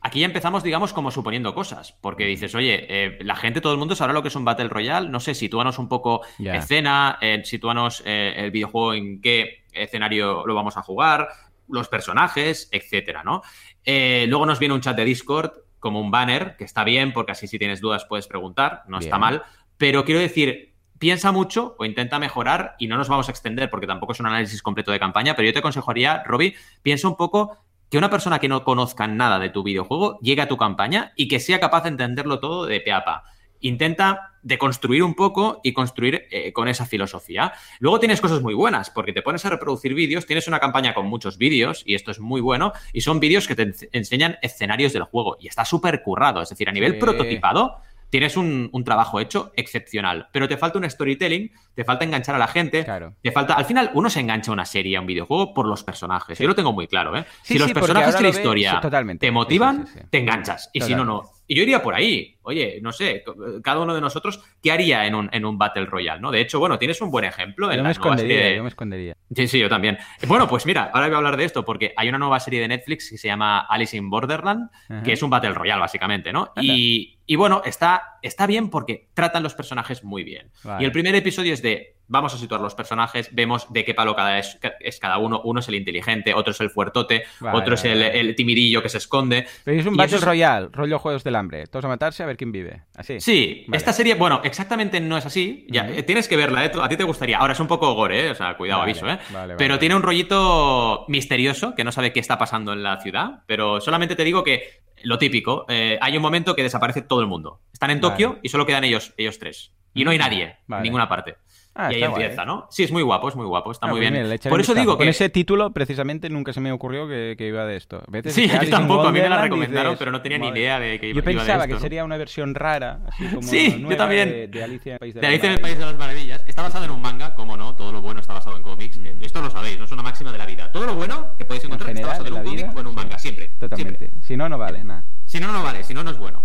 [0.00, 1.92] Aquí ya empezamos, digamos, como suponiendo cosas.
[2.00, 4.68] Porque dices, oye, eh, la gente, todo el mundo sabrá lo que es un Battle
[4.68, 5.08] Royale.
[5.08, 10.54] No sé, sitúanos un poco escena, eh, sitúanos eh, el videojuego en qué escenario lo
[10.54, 11.28] vamos a jugar,
[11.68, 13.42] los personajes, etcétera, ¿no?
[13.84, 17.46] luego nos viene un chat de Discord como un banner, que está bien, porque así
[17.46, 19.42] si tienes dudas puedes preguntar, no está mal.
[19.78, 23.86] Pero quiero decir, piensa mucho o intenta mejorar y no nos vamos a extender porque
[23.86, 27.56] tampoco es un análisis completo de campaña, pero yo te aconsejaría, Robbie, piensa un poco
[27.90, 31.28] que una persona que no conozca nada de tu videojuego llegue a tu campaña y
[31.28, 33.24] que sea capaz de entenderlo todo de pe a pa.
[33.60, 37.52] Intenta deconstruir un poco y construir eh, con esa filosofía.
[37.80, 41.06] Luego tienes cosas muy buenas, porque te pones a reproducir vídeos, tienes una campaña con
[41.06, 45.02] muchos vídeos, y esto es muy bueno, y son vídeos que te enseñan escenarios del
[45.02, 47.78] juego, y está súper currado, es decir, a nivel prototipado,
[48.10, 52.46] tienes un, trabajo hecho excepcional, pero te falta un storytelling, te falta enganchar a la
[52.46, 52.86] gente,
[53.20, 55.84] te falta, al final uno se engancha a una serie, a un videojuego por los
[55.84, 56.38] personajes.
[56.38, 57.26] Yo lo tengo muy claro, ¿eh?
[57.42, 58.80] si los personajes de la historia
[59.18, 61.22] te motivan, te enganchas, y si no, no.
[61.50, 62.36] Y yo iría por ahí.
[62.42, 63.24] Oye, no sé,
[63.62, 66.20] cada uno de nosotros, ¿qué haría en un, en un Battle Royale?
[66.20, 66.30] ¿no?
[66.30, 67.70] De hecho, bueno, tienes un buen ejemplo.
[67.70, 69.16] En yo, me escondería, yo me escondería.
[69.34, 69.96] Sí, sí, yo también.
[70.26, 72.68] Bueno, pues mira, ahora voy a hablar de esto porque hay una nueva serie de
[72.68, 74.68] Netflix que se llama Alice in Borderland,
[75.02, 76.52] que es un Battle Royale, básicamente, ¿no?
[76.60, 80.50] Y, y, bueno, está, está bien porque tratan los personajes muy bien.
[80.80, 84.16] Y el primer episodio es de vamos a situar los personajes, vemos de qué palo
[84.16, 85.40] cada es, es, cada uno.
[85.44, 89.46] Uno es el inteligente, otro es el fuertote, otro es el, timidillo que se esconde.
[89.64, 91.66] Pero es un Battle Royale, rollo Juegos del Hambre.
[91.66, 92.82] Todos a matarse a ver quién vive.
[92.96, 93.20] Así.
[93.20, 95.66] Sí, esta serie, bueno, exactamente no es así.
[95.68, 96.72] Ya, Tienes que verla, ¿eh?
[96.80, 97.38] A ti te gustaría.
[97.38, 98.30] Ahora es un poco gore, ¿eh?
[98.30, 99.18] O sea, cuidado, aviso, ¿eh?
[99.56, 103.42] pero tiene un rollito misterioso que no sabe qué está pasando en la ciudad.
[103.46, 107.26] Pero solamente te digo que lo típico, eh, hay un momento que desaparece todo el
[107.26, 107.60] mundo.
[107.72, 109.72] Están en Tokio y solo quedan ellos, ellos tres.
[109.94, 111.36] Y no hay nadie en ninguna parte.
[111.80, 112.66] Ah, y ahí empieza, ¿no?
[112.70, 114.38] Sí, es muy guapo, es muy guapo, está ah, muy pues bien.
[114.50, 115.04] Por eso digo que...
[115.04, 118.02] Con ese título, precisamente, nunca se me ocurrió que, iba de esto.
[118.24, 121.10] sí, yo tampoco, a mí me la recomendaron, pero no tenía ni idea de que
[121.10, 124.50] iba, Yo pensaba que sería una versión rara, así como Sí, yo también.
[124.50, 126.44] De, Alicia en el País de, de Alicia en el País de las Maravillas.
[126.48, 128.98] Está basado en un manga, como no, todo lo bueno está basado en cómics.
[128.98, 129.22] Mm.
[129.22, 130.72] Esto lo sabéis, no es una máxima de la vida.
[130.72, 133.18] Todo lo bueno que podéis encontrar está basado en un cómic o en un manga,
[133.20, 133.52] siempre.
[133.56, 134.10] Totalmente.
[134.20, 135.04] Si no, no vale, nada.
[135.26, 136.44] Si no, no vale, si no, no es bueno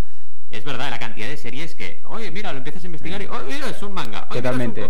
[0.56, 3.54] es verdad, la cantidad de series que, oye, mira, lo empiezas a investigar y, oye,
[3.54, 4.28] mira, es un manga.
[4.28, 4.88] Totalmente.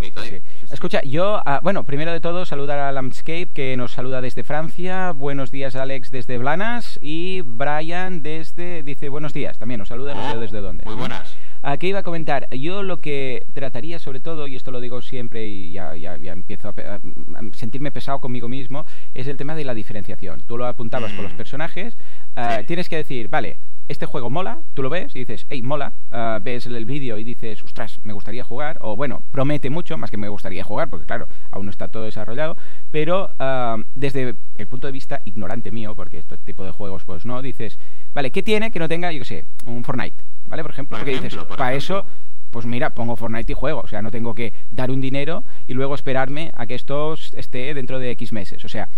[0.70, 5.12] Escucha, yo, ah, bueno, primero de todo, saludar a Landscape, que nos saluda desde Francia.
[5.12, 6.98] Buenos días, Alex, desde Blanas.
[7.00, 10.84] Y Brian desde, dice, buenos días, también nos saluda, no sé desde dónde.
[10.84, 11.34] Muy buenas.
[11.62, 12.46] ¿A qué iba a comentar?
[12.50, 16.68] Yo lo que trataría sobre todo, y esto lo digo siempre y ya, ya, empiezo
[16.68, 17.00] a,
[17.52, 20.42] sentirme pesado conmigo mismo, es el tema de la diferenciación.
[20.42, 21.36] Tú lo apuntabas con los mm.
[21.38, 21.96] personajes,
[22.36, 25.94] ah, tienes que decir, vale, este juego mola, tú lo ves y dices, hey, mola,
[26.10, 30.10] ah, ves el vídeo y dices, ostras, me gustaría jugar, o bueno, promete mucho, más
[30.10, 32.56] que me gustaría jugar, porque claro, aún no está todo desarrollado,
[32.90, 37.26] pero ah, desde el punto de vista ignorante mío, porque este tipo de juegos, pues
[37.26, 37.78] no, dices,
[38.14, 40.24] vale, ¿qué tiene que no tenga, yo qué sé, un Fortnite?
[40.46, 40.62] ¿Vale?
[40.62, 42.06] Por ejemplo, porque dices, para eso,
[42.50, 45.74] pues mira, pongo Fortnite y juego, o sea, no tengo que dar un dinero y
[45.74, 48.90] luego esperarme a que esto esté dentro de X meses, o sea,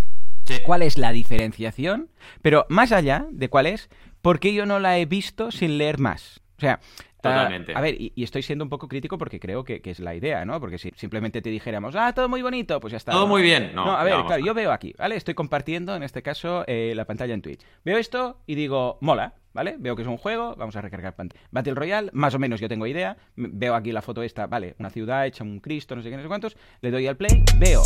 [0.65, 2.11] ¿cuál es la diferenciación?
[2.43, 3.89] Pero más allá de cuál es,
[4.23, 6.41] ¿por qué yo no la he visto sin leer más?
[6.57, 6.81] O sea,
[7.23, 10.45] ah, a ver, y, estoy siendo un poco crítico porque creo que, es la idea,
[10.45, 10.59] ¿no?
[10.61, 13.13] Porque si simplemente te dijéramos, ah, todo muy bonito, pues ya está.
[13.13, 13.73] Todo muy bien.
[13.75, 15.17] No, a ver, claro, yo veo aquí, ¿vale?
[15.17, 17.61] Estoy compartiendo, en este caso, eh, la pantalla en Twitch.
[17.85, 19.77] Veo esto y digo, mola, ¿vale?
[19.79, 21.15] Veo que es un juego, vamos a recargar.
[21.51, 23.17] Battle Royale, más o menos yo tengo idea.
[23.37, 26.23] Veo aquí la foto esta, vale, una ciudad hecha un Cristo, no sé qué, no
[26.23, 26.57] sé cuántos.
[26.81, 27.83] Le doy al play, veo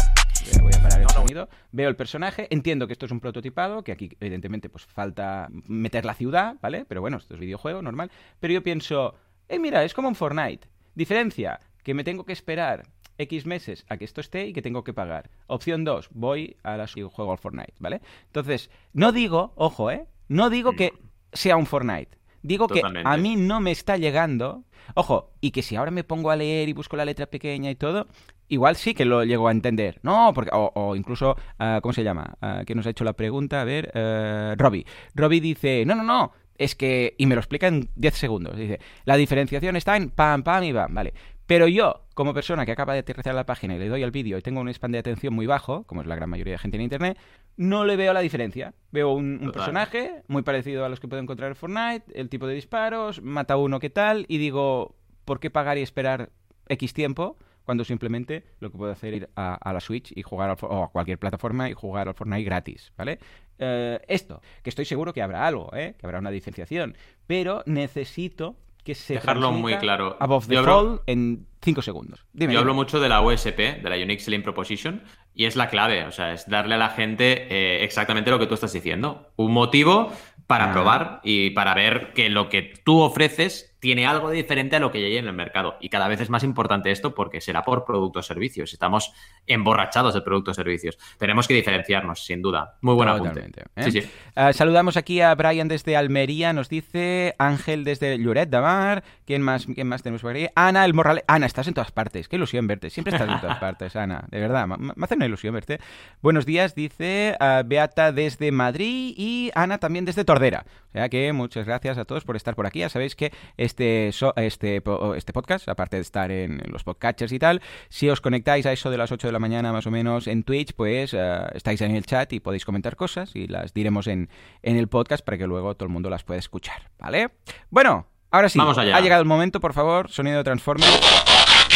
[0.62, 1.48] voy a parar el sonido.
[1.72, 6.04] Veo el personaje, entiendo que esto es un prototipado, que aquí evidentemente pues falta meter
[6.04, 6.84] la ciudad, ¿vale?
[6.86, 8.10] Pero bueno, esto es videojuego normal.
[8.38, 9.14] Pero yo pienso,
[9.48, 10.68] eh, mira, es como un Fortnite.
[10.94, 12.84] Diferencia, que me tengo que esperar
[13.18, 15.30] X meses a que esto esté y que tengo que pagar.
[15.46, 18.00] Opción 2, voy a la juego al Fortnite, ¿vale?
[18.26, 20.06] Entonces, no digo, ojo, ¿eh?
[20.28, 20.92] No digo que
[21.32, 22.18] sea un Fortnite.
[22.42, 24.64] Digo que a mí no me está llegando.
[24.94, 27.74] Ojo, y que si ahora me pongo a leer y busco la letra pequeña y
[27.74, 28.06] todo,
[28.50, 29.98] igual sí que lo llego a entender.
[30.02, 32.34] No, porque, o, incluso, uh, ¿cómo se llama?
[32.42, 34.84] Uh, que nos ha hecho la pregunta, a ver, uh, Robbie.
[35.14, 38.80] Robbie dice, no, no, no, es que, y me lo explica en 10 segundos, dice,
[39.04, 41.14] la diferenciación está en pam, pam y pam, vale.
[41.46, 44.38] Pero yo, como persona que acaba de aterrizar la página y le doy al vídeo
[44.38, 46.76] y tengo un span de atención muy bajo, como es la gran mayoría de gente
[46.76, 47.18] en Internet,
[47.56, 48.72] no le veo la diferencia.
[48.92, 52.54] Veo un, personaje muy parecido a los que puedo encontrar en Fortnite, el tipo de
[52.54, 56.30] disparos, mata uno que tal, y digo, ¿por qué pagar y esperar
[56.68, 57.36] X tiempo?
[57.70, 60.90] Cuando simplemente lo que puedo hacer es ir a, la Switch y jugar o a
[60.90, 63.20] cualquier plataforma y jugar al Fortnite gratis, ¿vale?
[63.60, 65.94] Eh, esto, que estoy seguro que habrá algo, ¿eh?
[65.96, 66.96] que habrá una diferenciación,
[67.28, 70.16] pero necesito que se Dejarlo muy claro.
[70.18, 72.26] Above the hablo- en 5 segundos.
[72.32, 72.54] Dime.
[72.54, 72.82] Yo hablo dime.
[72.82, 76.32] mucho de la USP, de la Unique Selling Proposition, y es la clave, o sea,
[76.32, 79.32] es darle a la gente eh, exactamente lo que tú estás diciendo.
[79.36, 80.12] Un motivo
[80.46, 80.72] para Ah.
[80.72, 84.90] probar y para ver que lo que tú ofreces tiene algo de diferente a lo
[84.92, 85.78] que ya hay en el mercado.
[85.80, 88.74] Y cada vez es más importante esto porque será por productos o servicios.
[88.74, 89.12] Estamos
[89.46, 90.98] emborrachados de productos o servicios.
[91.18, 92.76] Tenemos que diferenciarnos, sin duda.
[92.82, 93.40] Muy buen apunte.
[93.76, 93.82] ¿eh?
[93.84, 94.10] Sí, sí.
[94.34, 99.02] Ah, saludamos aquí a Brian desde Almería, nos dice Ángel desde Lloret de Mar.
[99.24, 100.48] ¿Quién más, ¿Quién más tenemos por aquí?
[100.54, 101.24] Ana, el Morrale.
[101.26, 102.28] Ana, estás en todas partes.
[102.28, 102.90] Qué ilusión verte.
[102.90, 104.24] Siempre estás en todas partes, Ana.
[104.30, 105.78] De verdad, me, me hace una ilusión verte.
[106.22, 110.66] Buenos días, dice Beata desde Madrid y Ana también desde Tordera.
[110.88, 112.80] O sea que muchas gracias a todos por estar por aquí.
[112.80, 114.82] Ya sabéis que este, so- este,
[115.16, 118.90] este podcast, aparte de estar en los podcatchers y tal, si os conectáis a eso
[118.90, 121.94] de las 8 de la mañana más o menos en Twitch, pues eh, estáis en
[121.94, 124.28] el chat y podéis comentar cosas y las diremos en,
[124.62, 127.30] en el podcast para que luego todo el mundo las pueda escuchar, ¿vale?
[127.70, 128.96] Bueno, ahora sí, Vamos allá.
[128.96, 131.69] ha llegado el momento, por favor, sonido de Transformers.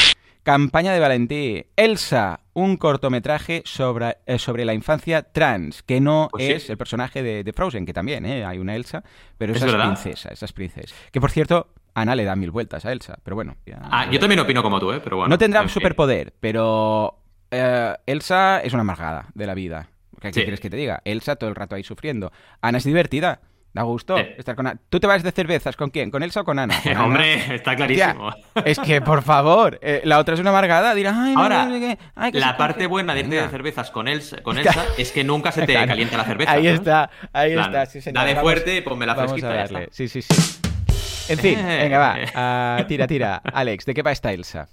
[0.44, 1.64] Campaña de Valentí.
[1.74, 6.52] Elsa, un cortometraje sobre, eh, sobre la infancia trans, que no Pues sí.
[6.52, 8.44] es el personaje de, de Frozen, que también ¿eh?
[8.44, 9.02] hay una Elsa,
[9.38, 10.94] pero Es esa es princesa, esa es princesa.
[11.10, 13.56] Que por cierto, Ana le da mil vueltas a Elsa, pero bueno.
[13.64, 15.00] ya- Ah, yo también opino como tú, ¿eh?
[15.02, 15.30] Pero bueno.
[15.30, 19.88] no tendrá superpoder, pero eh, Elsa es una amargada de la vida.
[20.20, 20.40] ¿Qué, qué Sí.
[20.42, 21.00] quieres que te diga?
[21.06, 22.32] Elsa todo el rato ahí sufriendo.
[22.60, 23.40] Ana es divertida.
[23.74, 24.24] Da gusto Sí.
[24.38, 24.78] estar con Ana.
[24.88, 26.10] ¿Tú te vas de cervezas con quién?
[26.12, 26.74] ¿Con Elsa o con Ana?
[26.82, 27.04] Con Ana.
[27.04, 28.30] Hombre, está clarísimo.
[28.64, 30.94] Es que, por favor, eh, la otra es una amargada.
[30.94, 32.86] Dirá, ay, no, Ahora, no ay, que la parte coge".
[32.86, 35.88] buena de irte de cervezas con Elsa, con Elsa es que nunca se te Claro.
[35.88, 36.52] calienta la cerveza.
[36.52, 37.86] Ahí está, ahí está.
[37.86, 38.14] Sí, señor.
[38.22, 39.82] dale Vamos- fuerte y ponme la vamos fresquita, a ya darle.
[39.84, 39.94] está.
[39.96, 40.60] Sí, sí, sí.
[41.32, 42.16] En fin, venga, va.
[42.36, 43.42] Ah, tira, tira.
[43.52, 44.68] Alex, ¿de qué va esta Elsa?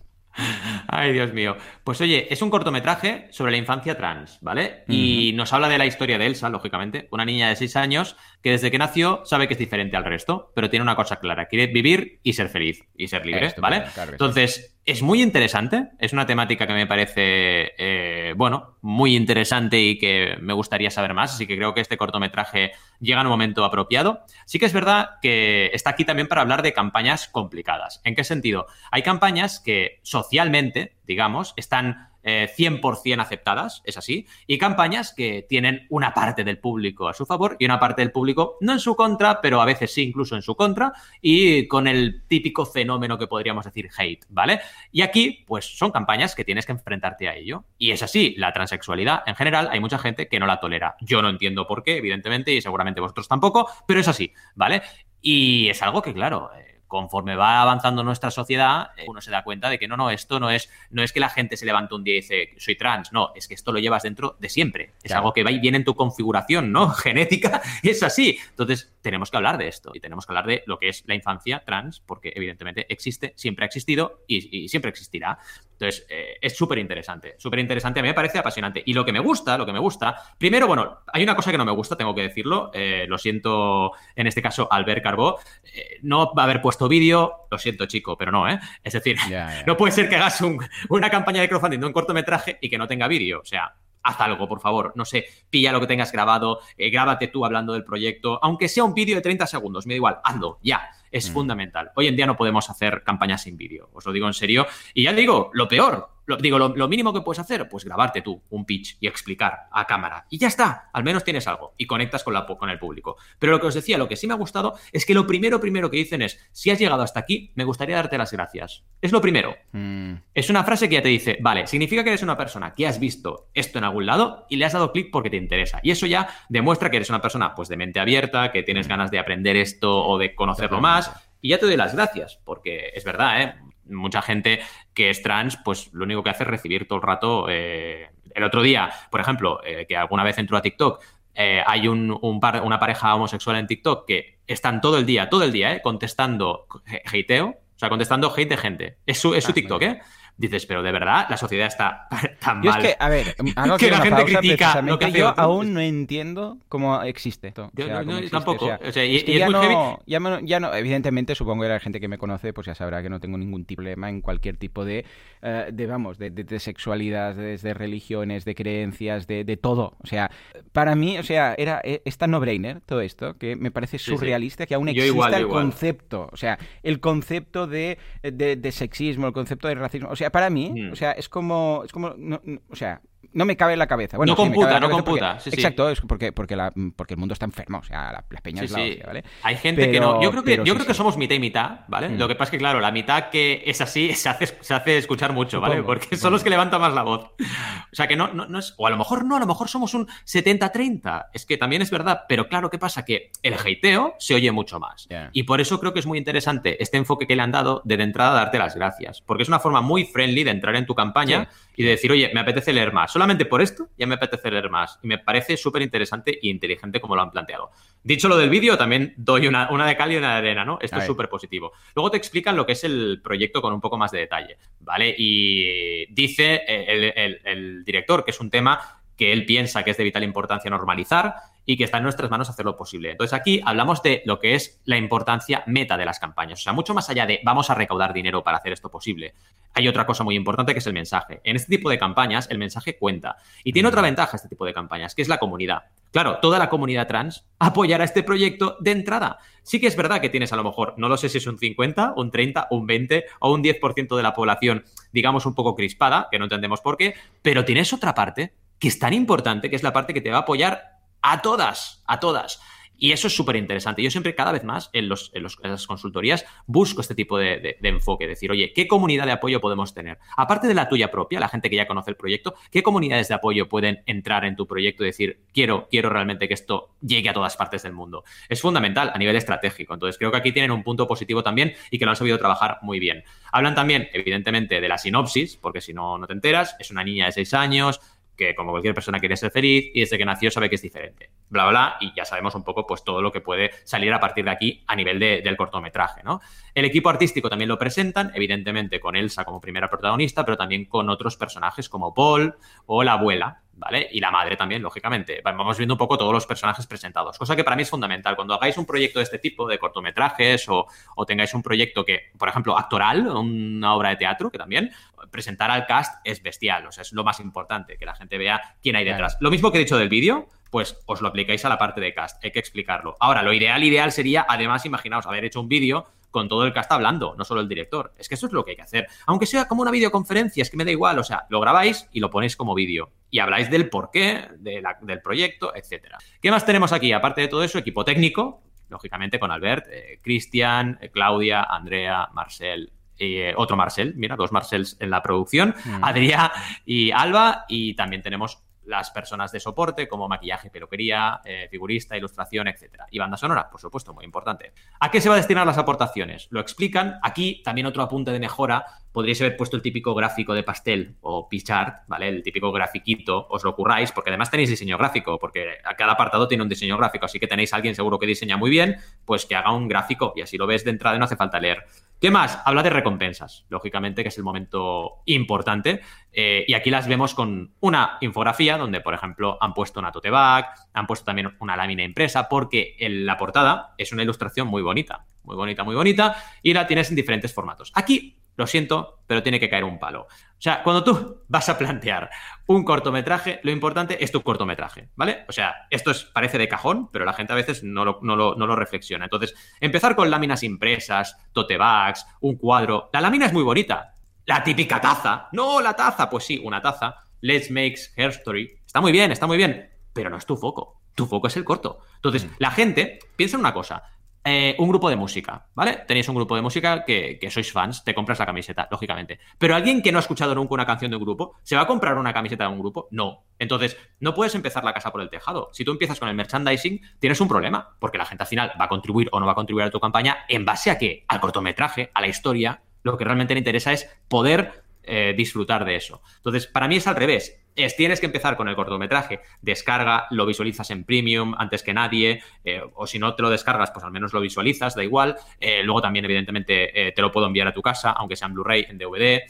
[0.87, 1.57] Ay, Dios mío.
[1.83, 4.83] Pues oye, es un cortometraje sobre la infancia trans, ¿vale?
[4.87, 8.51] Y nos habla de la historia de Elsa, lógicamente, una niña de 6 años que
[8.51, 11.67] desde que nació sabe que es diferente al resto, pero tiene una cosa clara, quiere
[11.67, 13.83] vivir y ser feliz y ser libre, ¿vale?
[13.93, 14.11] claro.
[14.11, 19.97] Entonces, es muy interesante, es una temática que me parece, eh, bueno, muy interesante y
[19.97, 23.63] que me gustaría saber más, así que creo que este cortometraje llega en un momento
[23.63, 24.21] apropiado.
[24.45, 28.01] Sí que es verdad que está aquí también para hablar de campañas complicadas.
[28.03, 28.65] ¿En qué sentido?
[28.91, 35.87] Hay campañas que socialmente, digamos, están eh, 100% aceptadas, es así, y campañas que tienen
[35.89, 38.95] una parte del público a su favor y una parte del público no en su
[38.95, 43.27] contra, pero a veces sí incluso en su contra, y con el típico fenómeno que
[43.27, 44.61] podríamos decir hate, ¿vale?
[44.91, 47.65] Y aquí, pues son campañas que tienes que enfrentarte a ello.
[47.77, 50.95] Y es así, la transexualidad en general hay mucha gente que no la tolera.
[51.01, 54.81] Yo no entiendo por qué, evidentemente, y seguramente vosotros tampoco, pero es así, ¿vale?
[55.21, 59.43] Y es algo que, claro, eh, conforme va avanzando nuestra sociedad, eh, uno se da
[59.43, 61.95] cuenta de que no, no, esto no es, no es que la gente se levante
[61.95, 64.91] un día y dice, soy trans, no, es que esto lo llevas dentro de siempre.
[65.01, 65.19] Es Claro.
[65.19, 66.89] algo que va y viene en tu configuración, ¿no?
[66.93, 68.37] Genética, es así.
[68.49, 71.15] Entonces, tenemos que hablar de esto y tenemos que hablar de lo que es la
[71.15, 75.37] infancia trans, porque evidentemente existe, siempre ha existido y, y siempre existirá.
[75.73, 78.83] Entonces, eh, es súper interesante, súper interesante, a mí me parece apasionante.
[78.85, 81.57] Y lo que me gusta, lo que me gusta, primero, bueno, hay una cosa que
[81.57, 85.39] no me gusta, tengo que decirlo, eh, lo siento en este caso Albert Carbó,
[85.73, 88.59] eh, no va a haber puesto vídeo, lo siento chico, pero no, ¿eh?
[88.83, 89.17] Es decir,
[89.65, 90.59] no puede ser que hagas un-
[90.89, 93.73] una campaña de crowdfunding de un cortometraje y que no tenga vídeo, o sea...
[94.03, 94.93] Haz algo, por favor.
[94.95, 98.83] No sé, pilla lo que tengas grabado, eh, grábate tú hablando del proyecto, aunque sea
[98.83, 100.89] un vídeo de 30 segundos, me da igual, hazlo, ya.
[101.11, 101.33] Es Mm.
[101.33, 101.91] fundamental.
[101.95, 104.65] Hoy en día no podemos hacer campañas sin vídeo, os lo digo en serio.
[104.93, 108.21] Y ya digo, lo peor, lo, digo, lo, lo mínimo que puedes hacer, pues grabarte
[108.21, 110.25] tú un pitch y explicar a cámara.
[110.29, 113.17] Y ya está, al menos tienes algo y conectas con, la, con el público.
[113.39, 115.59] Pero lo que os decía, lo que sí me ha gustado es que lo primero,
[115.59, 118.83] primero que dicen es, si has llegado hasta aquí, me gustaría darte las gracias.
[119.01, 119.55] Es lo primero.
[119.71, 122.87] Mm, Es una frase que ya te dice, vale, significa que eres una persona que
[122.87, 125.79] has visto esto en algún lado y le has dado clic porque te interesa.
[125.83, 129.11] Y eso ya demuestra que eres una persona pues de mente abierta, que tienes ganas
[129.11, 131.11] de aprender esto o de conocerlo más.
[131.41, 133.55] Y ya te doy las gracias, porque es verdad, ¿eh?
[133.91, 134.61] Mucha gente
[134.93, 137.45] que es trans, pues lo único que hace es recibir todo el rato.
[137.49, 141.01] eh, El otro día, por ejemplo, eh, que alguna vez entró a TikTok,
[141.35, 145.29] eh, hay un, un par- una pareja homosexual en TikTok que están todo el día,
[145.29, 145.81] todo el día, ¿eh?
[145.81, 146.65] contestando
[147.05, 148.97] hateo, o sea, contestando hate de gente.
[149.05, 149.81] Es su, es su Ah, TikTok.
[149.81, 150.01] ¿eh?
[150.41, 152.07] Dices, pero de verdad, la sociedad está
[152.43, 152.81] tan Yo mal.
[152.83, 155.43] es que, a ver, hago Que la gente pausa, critica lo que hace yo otro.
[155.43, 157.69] aún no entiendo cómo existe esto.
[157.73, 158.65] Yo O sea, no- cómo no, existe, tampoco.
[158.65, 160.59] o sea, O sea, y- es que y es ya, muy no, ya, no, ya
[160.59, 163.37] no- evidentemente, supongo que la gente que me conoce pues ya sabrá que no tengo
[163.37, 165.05] ningún problema en cualquier tipo de,
[165.43, 169.95] eh, de vamos, de, de- de sexualidad, de, religiones, de creencias, de, de todo.
[170.03, 170.31] O sea,
[170.71, 174.05] para mí, o sea, era eh, es tan no-brainer todo esto que me parece Sí,
[174.05, 174.11] sí.
[174.17, 175.63] surrealista que aún exista igual, el igual.
[175.65, 176.29] concepto.
[176.31, 180.09] O sea, el concepto de, de- de sexismo, el concepto de racismo.
[180.09, 180.91] O sea, para mí, Mm.
[180.91, 183.01] o sea, es como, es como, no- no- o sea,
[183.33, 184.17] no me cabe en la cabeza.
[184.17, 185.37] Bueno, no computa, no computa.
[185.45, 188.69] exacto, es porque, porque, la, porque el mundo está enfermo, o sea, la, las peñas
[188.69, 189.23] sí, ¿vale?
[189.43, 190.21] Hay gente que no.
[190.21, 192.09] Yo creo que, yo creo que somos mitad y mitad, ¿vale?
[192.09, 192.17] Mm.
[192.17, 194.97] Lo que pasa es que, claro, la mitad que es así se hace, se hace
[194.97, 195.81] escuchar mucho, ¿vale?
[195.83, 197.31] porque son los que levantan más la voz.
[197.39, 198.73] O sea, que no, no, es.
[198.77, 201.27] O a lo mejor no, a lo mejor somos un 70-30.
[201.33, 203.05] Es que también es verdad, pero claro, ¿qué pasa?
[203.05, 205.07] Que el hateo se oye mucho más.
[205.31, 207.97] Y por eso creo que es muy interesante este enfoque que le han dado de,
[207.97, 209.21] de entrada darte las gracias.
[209.21, 212.31] Porque es una forma muy friendly de entrar en tu campaña y de decir, oye,
[212.33, 213.11] me apetece leer más.
[213.11, 214.99] Solamente por esto ya me apetece leer más.
[215.01, 217.71] Y me parece súper interesante e inteligente como lo han planteado.
[218.03, 220.79] Dicho lo del vídeo, también doy una, de cal y una de arena, ¿no?
[220.81, 221.71] Esto es súper positivo.
[221.95, 225.13] Luego te explican lo que es el proyecto con un poco más de detalle, ¿vale?
[225.17, 230.23] Y dice el director que es un tema que él piensa que es de vital
[230.23, 233.11] importancia normalizar y que está en nuestras manos hacer lo posible.
[233.11, 236.59] Entonces aquí hablamos de lo que es la importancia meta de las campañas.
[236.59, 239.35] O sea, mucho más allá de vamos a recaudar dinero para hacer esto posible.
[239.75, 241.39] Hay otra cosa muy importante que es el mensaje.
[241.43, 243.37] En este tipo de campañas el mensaje cuenta.
[243.63, 245.83] Y tiene otra ventaja este tipo de campañas, que es la comunidad.
[246.11, 249.37] Claro, toda la comunidad trans apoyará este proyecto de entrada.
[249.61, 251.59] Sí que es verdad que tienes a lo mejor, no lo sé si es un
[251.59, 256.27] 50, un 30, un 20 o un 10% de la población, digamos, un poco crispada,
[256.31, 257.13] que no entendemos por qué,
[257.43, 260.37] pero tienes otra parte que es tan importante, que es la parte que te va
[260.37, 262.59] a apoyar a todas, a todas.
[262.97, 264.03] Y eso es súper interesante.
[264.03, 268.27] Yo siempre, cada vez más, en, los, en, las consultorías, busco este tipo de, enfoque.
[268.27, 270.19] Decir, oye, ¿qué comunidad de apoyo podemos tener?
[270.37, 273.33] Aparte de la tuya propia, la gente que ya conoce el proyecto, ¿qué comunidades de
[273.33, 277.33] apoyo pueden entrar en tu proyecto y decir, quiero, quiero realmente que esto llegue a
[277.33, 278.23] todas partes del mundo?
[278.49, 279.95] Es fundamental a nivel estratégico.
[279.95, 282.77] Entonces, creo que aquí tienen un punto positivo también y que lo han sabido trabajar
[282.83, 283.23] muy bien.
[283.51, 286.75] Hablan también, evidentemente, de la sinopsis, porque si no, no te enteras.
[286.79, 287.99] Es una niña de seis años,
[288.41, 291.29] que como cualquier persona quiere ser feliz y desde que nació sabe que es diferente.
[291.49, 294.45] Bla, bla, y ya sabemos un poco pues todo lo que puede salir a partir
[294.45, 296.41] de aquí a nivel del cortometraje, ¿no?
[296.73, 301.09] El equipo artístico también lo presentan, evidentemente con Elsa como primera protagonista, pero también con
[301.09, 302.55] otros personajes como Paul
[302.87, 304.07] o la abuela, ¿vale?
[304.11, 305.41] Y la madre también, lógicamente.
[305.43, 308.35] Vamos viendo un poco todos los personajes presentados, cosa que para mí es fundamental.
[308.35, 310.87] Cuando hagáis un proyecto de este tipo, de cortometrajes, o,
[311.25, 314.91] tengáis un proyecto que, por ejemplo, actoral, una obra de teatro, que también,
[315.31, 318.61] presentar al cast es bestial, o sea, es lo más importante, que la gente vea
[318.81, 319.37] quién hay detrás.
[319.39, 322.13] Lo mismo que he dicho del vídeo, pues os lo aplicáis a la parte de
[322.13, 323.15] cast, hay que explicarlo.
[323.19, 326.91] Ahora, lo ideal, ideal sería, además, imaginaos, haber hecho un vídeo con todo el cast
[326.91, 328.13] hablando, no solo el director.
[328.17, 329.07] Es que eso es lo que hay que hacer.
[329.27, 331.19] Aunque sea como una videoconferencia, es que me da igual.
[331.19, 333.11] O sea, lo grabáis y lo ponéis como vídeo.
[333.29, 336.17] Y habláis del porqué, del proyecto, etcétera.
[336.41, 337.11] ¿Qué más tenemos aquí?
[337.11, 342.91] Aparte de todo eso, equipo técnico, lógicamente con Albert, eh, Cristian, eh, Claudia, Andrea, Marcel,
[343.17, 346.03] eh, otro Marcel, mira, dos Marcels en la producción, mm.
[346.03, 346.51] Adrián
[346.85, 352.67] y Alba, y también tenemos las personas de soporte como maquillaje, peluquería, eh, figurista, ilustración,
[352.67, 353.07] etcétera.
[353.11, 354.73] Y banda sonora, por supuesto, muy importante.
[354.99, 356.47] ¿A qué se va a destinar las aportaciones?
[356.49, 357.19] Lo explican.
[357.21, 358.85] Aquí también otro apunte de mejora.
[359.11, 362.29] Podríais haber puesto el típico gráfico de pastel o pichart, ¿vale?
[362.29, 366.47] El típico grafiquito, os lo curráis, porque además tenéis diseño gráfico, porque a cada apartado
[366.47, 369.45] tiene un diseño gráfico, así que tenéis a alguien seguro que diseña muy bien, pues
[369.45, 371.85] que haga un gráfico y así lo ves de entrada y no hace falta leer.
[372.21, 372.59] ¿Qué más?
[372.65, 376.01] Habla de recompensas, lógicamente, que es el momento importante.
[376.31, 380.29] Eh, y aquí las vemos con una infografía donde, por ejemplo, han puesto una tote
[380.29, 385.25] bag, han puesto también una lámina impresa, porque la portada es una ilustración muy bonita,
[385.43, 387.91] muy bonita, muy bonita, y la tienes en diferentes formatos.
[387.95, 390.23] Aquí lo siento, pero tiene que caer un palo.
[390.61, 392.29] O sea, cuando tú vas a plantear
[392.67, 395.45] un cortometraje, lo importante es tu cortometraje, ¿vale?
[395.49, 398.35] O sea, esto es, parece de cajón, pero la gente a veces no lo, no
[398.35, 399.25] lo, reflexiona.
[399.25, 403.09] Entonces, empezar con láminas impresas, tote bags, un cuadro.
[403.11, 404.13] La lámina es muy bonita.
[404.45, 405.49] La típica taza.
[405.51, 406.29] No, la taza.
[406.29, 407.15] Pues sí, una taza.
[407.41, 408.71] Let's make her story.
[408.85, 411.01] Está muy bien, está muy bien, pero no es tu foco.
[411.15, 412.01] Tu foco es el corto.
[412.15, 412.55] Entonces, mm.
[412.59, 414.03] la gente piensa en una cosa.
[414.43, 416.03] Eh, un grupo de música, ¿vale?
[416.07, 419.39] Tenéis un grupo de música que, sois fans, te compras la camiseta, lógicamente.
[419.59, 421.87] Pero alguien que no ha escuchado nunca una canción de un grupo, ¿se va a
[421.87, 423.07] comprar una camiseta de un grupo?
[423.11, 423.43] No.
[423.59, 425.69] Entonces, no puedes empezar la casa por el tejado.
[425.73, 428.85] Si tú empiezas con el merchandising, tienes un problema, porque la gente al final va
[428.85, 431.23] a contribuir o no va a contribuir a tu campaña en base a qué?
[431.27, 432.81] Al cortometraje, a la historia.
[433.03, 436.21] Lo que realmente le interesa es poder eh, disfrutar de eso.
[436.37, 437.57] Entonces, para mí es al revés.
[437.75, 442.43] Es, tienes que empezar con el cortometraje, descarga, lo visualizas en premium antes que nadie,
[442.65, 445.37] eh, o si no te lo descargas, pues al menos lo visualizas, da igual.
[445.59, 448.87] Eh, luego también, evidentemente, te lo puedo enviar a tu casa, aunque sea en Blu-ray,
[448.89, 449.41] en DVD,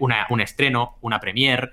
[0.00, 1.70] un estreno, una premiere,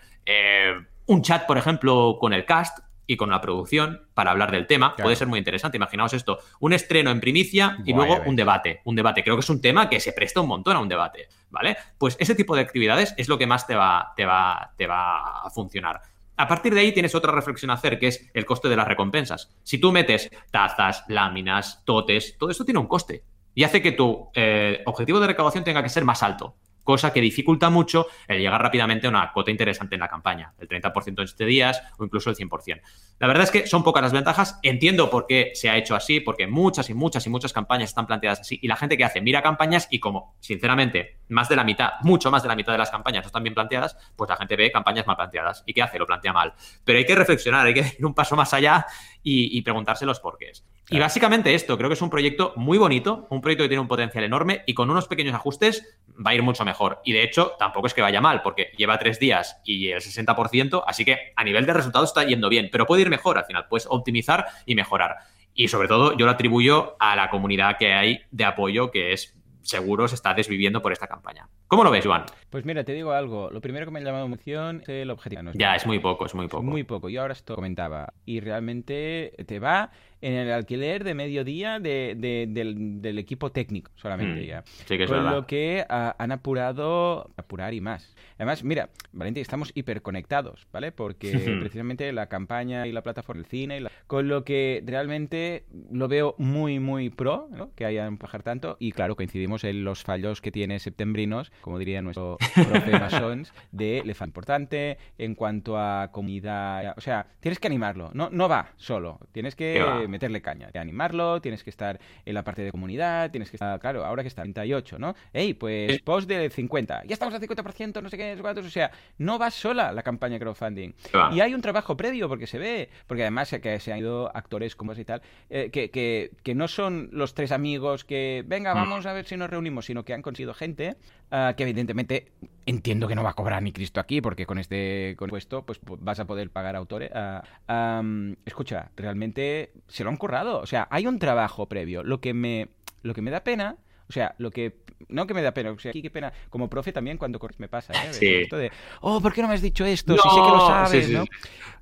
[1.05, 4.95] un chat, por ejemplo, con el cast, y con la producción para hablar del tema.
[4.95, 5.77] Puede ser muy interesante.
[5.77, 8.81] Imaginaos esto: un estreno en primicia y luego un debate.
[8.85, 9.23] Un debate.
[9.23, 11.27] Creo que es un tema que se presta un montón a un debate.
[11.49, 11.77] ¿Vale?
[11.97, 15.41] Pues ese tipo de actividades es lo que más te va, te va, te va
[15.41, 16.01] a funcionar.
[16.37, 18.87] A partir de ahí tienes otra reflexión a hacer, que es el coste de las
[18.87, 19.55] recompensas.
[19.63, 23.23] Si tú metes tazas, láminas, totes, todo esto tiene un coste.
[23.53, 26.57] Y hace que tu eh, objetivo de recaudación tenga que ser más alto.
[26.85, 30.69] Cosa que dificulta mucho el llegar rápidamente a una cota interesante en la campaña, el
[30.69, 32.81] 30% en 7 días o incluso el 100%.
[33.19, 36.21] La verdad es que son pocas las ventajas, entiendo por qué se ha hecho así,
[36.21, 39.19] porque muchas y muchas y muchas campañas están planteadas así, y la gente que hace
[39.19, 42.77] mira campañas y como, sinceramente, más de la mitad, mucho más de la mitad de
[42.77, 45.63] las campañas no están bien planteadas, pues la gente ve campañas mal planteadas.
[45.65, 45.97] ¿Y qué hace?
[45.97, 46.53] Lo plantea mal.
[46.83, 48.85] Pero hay que reflexionar, hay que ir un paso más allá
[49.23, 50.63] y, preguntarse los porqués.
[50.89, 53.87] Y básicamente esto, creo que es un proyecto muy bonito, un proyecto que tiene un
[53.87, 57.01] potencial enorme y con unos pequeños ajustes va a ir mucho mejor.
[57.03, 60.83] Y de hecho, tampoco es que vaya mal, porque lleva tres días y el 60%,
[60.85, 63.65] así que a nivel de resultados está yendo bien, pero puede ir mejor al final,
[63.67, 65.17] puedes optimizar y mejorar.
[65.53, 69.35] Y sobre todo, yo lo atribuyo a la comunidad que hay de apoyo, que es
[69.65, 71.49] seguro se está desviviendo por esta campaña.
[71.67, 72.25] ¿Cómo lo ves, Juan?
[72.49, 73.49] Pues mira, te digo algo.
[73.49, 75.51] Lo primero que me ha llamado la atención es el objetivo.
[75.53, 76.63] ya, es muy poco, es muy poco.
[76.63, 77.09] Muy poco.
[77.09, 78.13] Yo ahora esto comentaba.
[78.25, 79.91] Y realmente te va
[80.25, 84.63] en el alquiler de mediodía de, del, equipo técnico solamente mm, ya.
[84.85, 88.15] Sí que es Con lo que ah, han apurado, apurar y más.
[88.37, 90.91] Además, mira, Valentín, estamos hiperconectados, ¿vale?
[90.91, 96.33] Porque precisamente la campaña y la plataforma, el cine, con lo que realmente lo veo
[96.39, 97.71] muy, muy pro, ¿no?
[97.75, 98.77] Que hayan bajar tanto.
[98.79, 104.01] Y claro, coincidimos en los fallos que tiene septembrinos, como diría nuestro profe Masons, de
[104.03, 106.95] le importante en cuanto a comunidad.
[106.97, 111.41] O sea, tienes que animarlo, no, no va solo, tienes que meterle caña, de animarlo,
[111.41, 114.41] tienes que estar en la parte de comunidad, tienes que estar, claro, ahora que está
[114.41, 115.15] 38, ¿no?
[115.33, 118.91] Ey, pues post de 50, ya estamos al 50%, no sé qué, no o sea,
[119.17, 120.93] no va sola la campaña crowdfunding.
[121.31, 124.75] Y hay un trabajo previo, porque se ve, porque además que se han ido actores
[124.75, 128.77] como y tal, eh, que, que, no son los tres amigos que, venga, mm.
[128.77, 130.95] vamos a ver si nos reunimos, sino que han conseguido gente
[131.31, 132.31] ah, que evidentemente
[132.65, 135.79] entiendo que no va a cobrar ni Cristo aquí, porque con este con puesto pues
[135.83, 137.11] vas a poder pagar autores.
[137.13, 138.03] Ah,
[138.45, 140.59] escucha, realmente se lo han currado.
[140.59, 142.03] O sea, hay un trabajo previo.
[142.03, 142.69] Lo que me,
[143.03, 143.77] lo que me da pena,
[144.09, 144.83] o sea, lo que.
[145.09, 146.31] No que me da pena, o sea, aquí qué pena.
[146.49, 148.13] Como profe también cuando me pasa, ¿eh?
[148.13, 148.33] Sí.
[148.33, 148.71] Esto de,
[149.01, 150.13] oh, ¿por qué no me has dicho esto?
[150.13, 151.25] si sé que lo sabes, ¿no?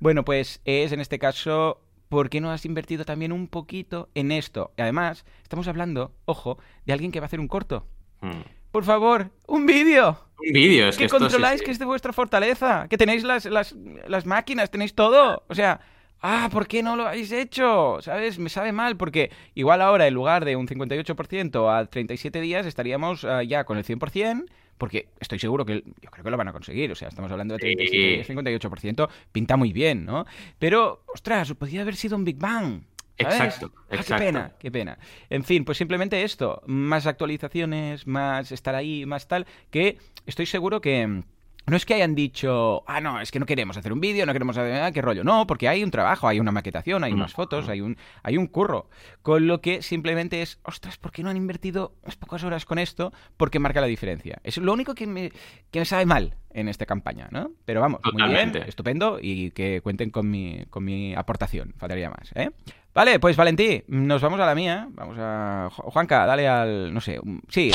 [0.00, 1.80] Bueno, pues es en este caso.
[2.10, 4.72] ¿Por qué no has invertido también un poquito en esto?
[4.76, 7.88] Y además, estamos hablando, ojo, de alguien que va a hacer un corto.
[8.20, 8.42] Hmm.
[8.74, 10.18] Por favor, un vídeo.
[10.36, 13.72] Un vídeo, es que, que controláis que es de vuestra fortaleza, que tenéis las, las,
[14.08, 15.44] las máquinas, tenéis todo.
[15.46, 15.80] O sea,
[16.22, 17.98] ah, ¿por qué no lo habéis hecho?
[18.00, 18.40] ¿Sabes?
[18.40, 23.24] Me sabe mal porque igual ahora en lugar de un 58% a 37 días estaríamos
[23.24, 24.44] ah, ya con el 100%.
[24.76, 26.90] Porque estoy seguro que yo creo que lo van a conseguir.
[26.90, 29.08] O sea, estamos hablando de 37 58%.
[29.30, 30.26] Pinta muy bien, ¿no?
[30.58, 32.82] Pero, ostras, podría haber sido un Big Bang.
[33.16, 34.98] Exacto, ah, qué pena, qué pena.
[35.30, 36.62] En fin, pues simplemente esto.
[36.66, 39.46] Más actualizaciones, más estar ahí, más tal.
[39.70, 41.22] Que estoy seguro que
[41.66, 44.32] no es que hayan dicho, ah, no, es que no queremos hacer un vídeo, no
[44.34, 45.24] queremos hacer nada, qué rollo.
[45.24, 47.36] No, porque hay un trabajo, hay una maquetación, hay unas mm.
[47.36, 48.90] fotos, hay un, hay un curro.
[49.22, 52.78] Con lo que simplemente es, ostras, ¿por qué no han invertido unas pocas horas con
[52.78, 53.12] esto?
[53.38, 54.40] Porque marca la diferencia.
[54.44, 55.32] Es lo único que me,
[55.70, 57.52] que me sabe mal en esta campaña, ¿no?
[57.64, 62.30] Pero vamos, muy bien, estupendo y que cuenten con mi, con mi aportación, faltaría más,
[62.34, 62.50] ¿eh?
[62.94, 64.86] Vale, pues Valentí, nos vamos a la mía.
[64.92, 65.68] Vamos a.
[65.72, 66.94] Juanca, dale al.
[66.94, 67.20] No sé.
[67.48, 67.72] Sí,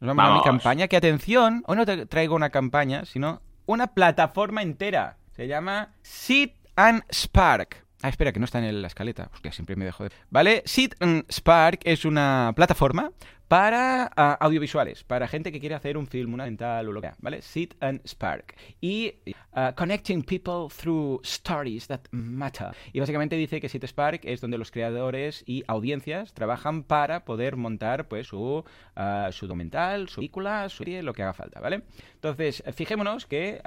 [0.00, 0.86] Nos vamos, a mi campaña.
[0.86, 5.16] Que atención, hoy no te traigo una campaña, sino una plataforma entera.
[5.34, 7.86] Se llama Sit and Spark.
[8.02, 9.30] Ah, espera, que no está en la escaleta.
[9.32, 10.10] Hostia, siempre me dejo de...
[10.28, 10.62] ¿Vale?
[10.66, 13.12] Sit and Spark es una plataforma
[13.50, 17.08] para ah, audiovisuales, para gente que quiere hacer un film, una mental o lo que
[17.08, 17.42] sea, ¿vale?
[17.42, 18.54] Sit and Spark.
[18.80, 19.12] Y
[19.54, 22.68] ah, Connecting People Through Stories That Matter.
[22.92, 27.56] Y básicamente dice que Sit Spark es donde los creadores y audiencias trabajan para poder
[27.56, 31.82] montar pues su, uh, su documental, su película, su serie, lo que haga falta, ¿vale?
[32.14, 33.60] Entonces, fijémonos que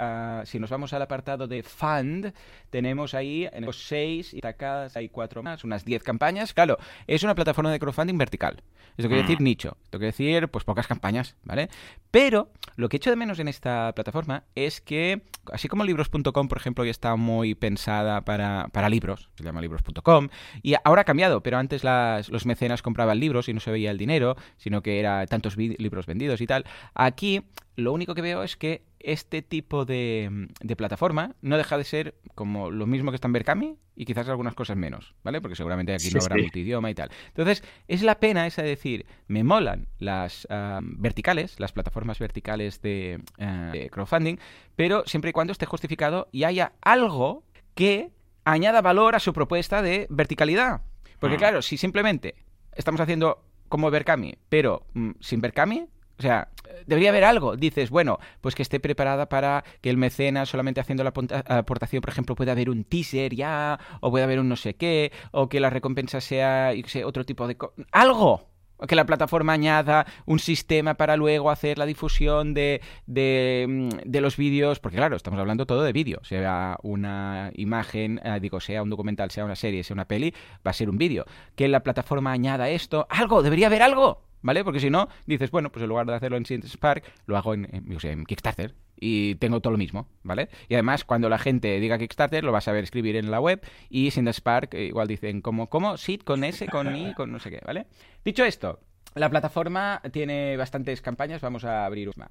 [0.46, 2.32] si nos vamos al apartado de Fund,
[2.70, 6.54] tenemos ahí en los seis y tacadas hay cuatro más, unas diez campañas.
[6.54, 8.64] Claro, es una plataforma de crowdfunding vertical.
[8.98, 9.44] Eso quiere decir mm.
[9.84, 11.70] Esto quiere decir, pues pocas campañas, ¿vale?
[12.12, 16.58] Pero lo que echo de menos en esta plataforma es que, así como libros.com, por
[16.58, 20.30] ejemplo, ya está muy pensada para, para libros, se llama libros.com,
[20.62, 23.92] y ahora ha cambiado, pero antes las, los mecenas compraban libros y no se veía
[23.92, 26.66] el dinero, sino que era tantos libros vendidos y tal.
[26.94, 27.44] Aquí
[27.76, 30.48] lo único que veo es que este tipo de,
[30.78, 34.56] plataforma no deja de ser como lo mismo que está en Berkami y quizás algunas
[34.56, 35.42] cosas menos, ¿ale?
[35.42, 37.12] Porque seguramente aquí no habrá multidioma y tal.
[37.28, 40.48] Entonces, es la pena esa de decir, me molan las
[40.82, 44.38] verticales, las plataformas verticales de, ah, de crowdfunding,
[44.76, 47.44] pero siempre y cuando esté justificado y haya algo
[47.76, 48.12] que
[48.46, 50.82] añada valor a su propuesta de verticalidad.
[51.20, 51.40] Porque ah.
[51.40, 52.36] claro, si simplemente
[52.76, 55.88] estamos haciendo como Berkami, pero mm, sin Berkami,
[56.18, 56.50] o sea,
[56.86, 57.56] debería haber algo.
[57.56, 62.10] Dices, bueno, pues que esté preparada para que el mecenas solamente haciendo la aportación, por
[62.10, 65.60] ejemplo, pueda haber un teaser ya, o pueda haber un no sé qué, o que
[65.60, 66.72] la recompensa sea
[67.06, 67.58] otro tipo de...
[67.92, 68.54] algo,
[68.88, 74.22] que la plataforma añada un sistema para luego hacer la difusión de, de, mm, de
[74.22, 78.84] los vídeos, porque claro, estamos hablando todo de vídeo, sea una imagen, eh, digo, sea
[78.84, 80.34] un documental, sea una serie, sea una peli,
[80.66, 81.26] va a ser un vídeo.
[81.56, 84.64] Que la plataforma añada esto, algo, debería haber algo, ¿vale?
[84.64, 88.26] Porque si no, dices, bueno, pues en lugar de hacerlo en Spark, lo hago en
[88.26, 90.50] Kickstarter y tengo todo lo mismo, ¿vale?
[90.70, 93.62] Y además, cuando la gente diga Kickstarter, lo vas a ver escribir en la web
[93.90, 95.98] y sin Spark eh, igual dicen como, ¿cómo?
[95.98, 97.88] Sit con S, con I, con no sé qué, ¿vale?
[98.24, 98.80] Dicho esto,
[99.16, 101.42] la plataforma tiene bastantes campañas.
[101.42, 102.28] Vamos a abrir una.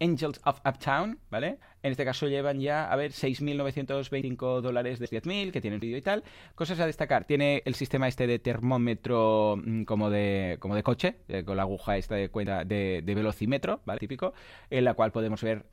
[0.00, 1.58] Angels of Uptown, ¿vale?
[1.84, 6.00] En este caso llevan ya, a ver, 6.925 dólares de 10.000, que tienen vídeo y
[6.00, 6.24] tal.
[6.54, 7.26] Cosas a destacar.
[7.26, 11.64] Tiene el sistema este de termómetro mm, como de, como de coche, eh, con la
[11.64, 14.00] aguja esta de cuenta de, velocímetro, ¿vale?
[14.00, 14.32] Típico,
[14.70, 15.66] en la cual podemos ver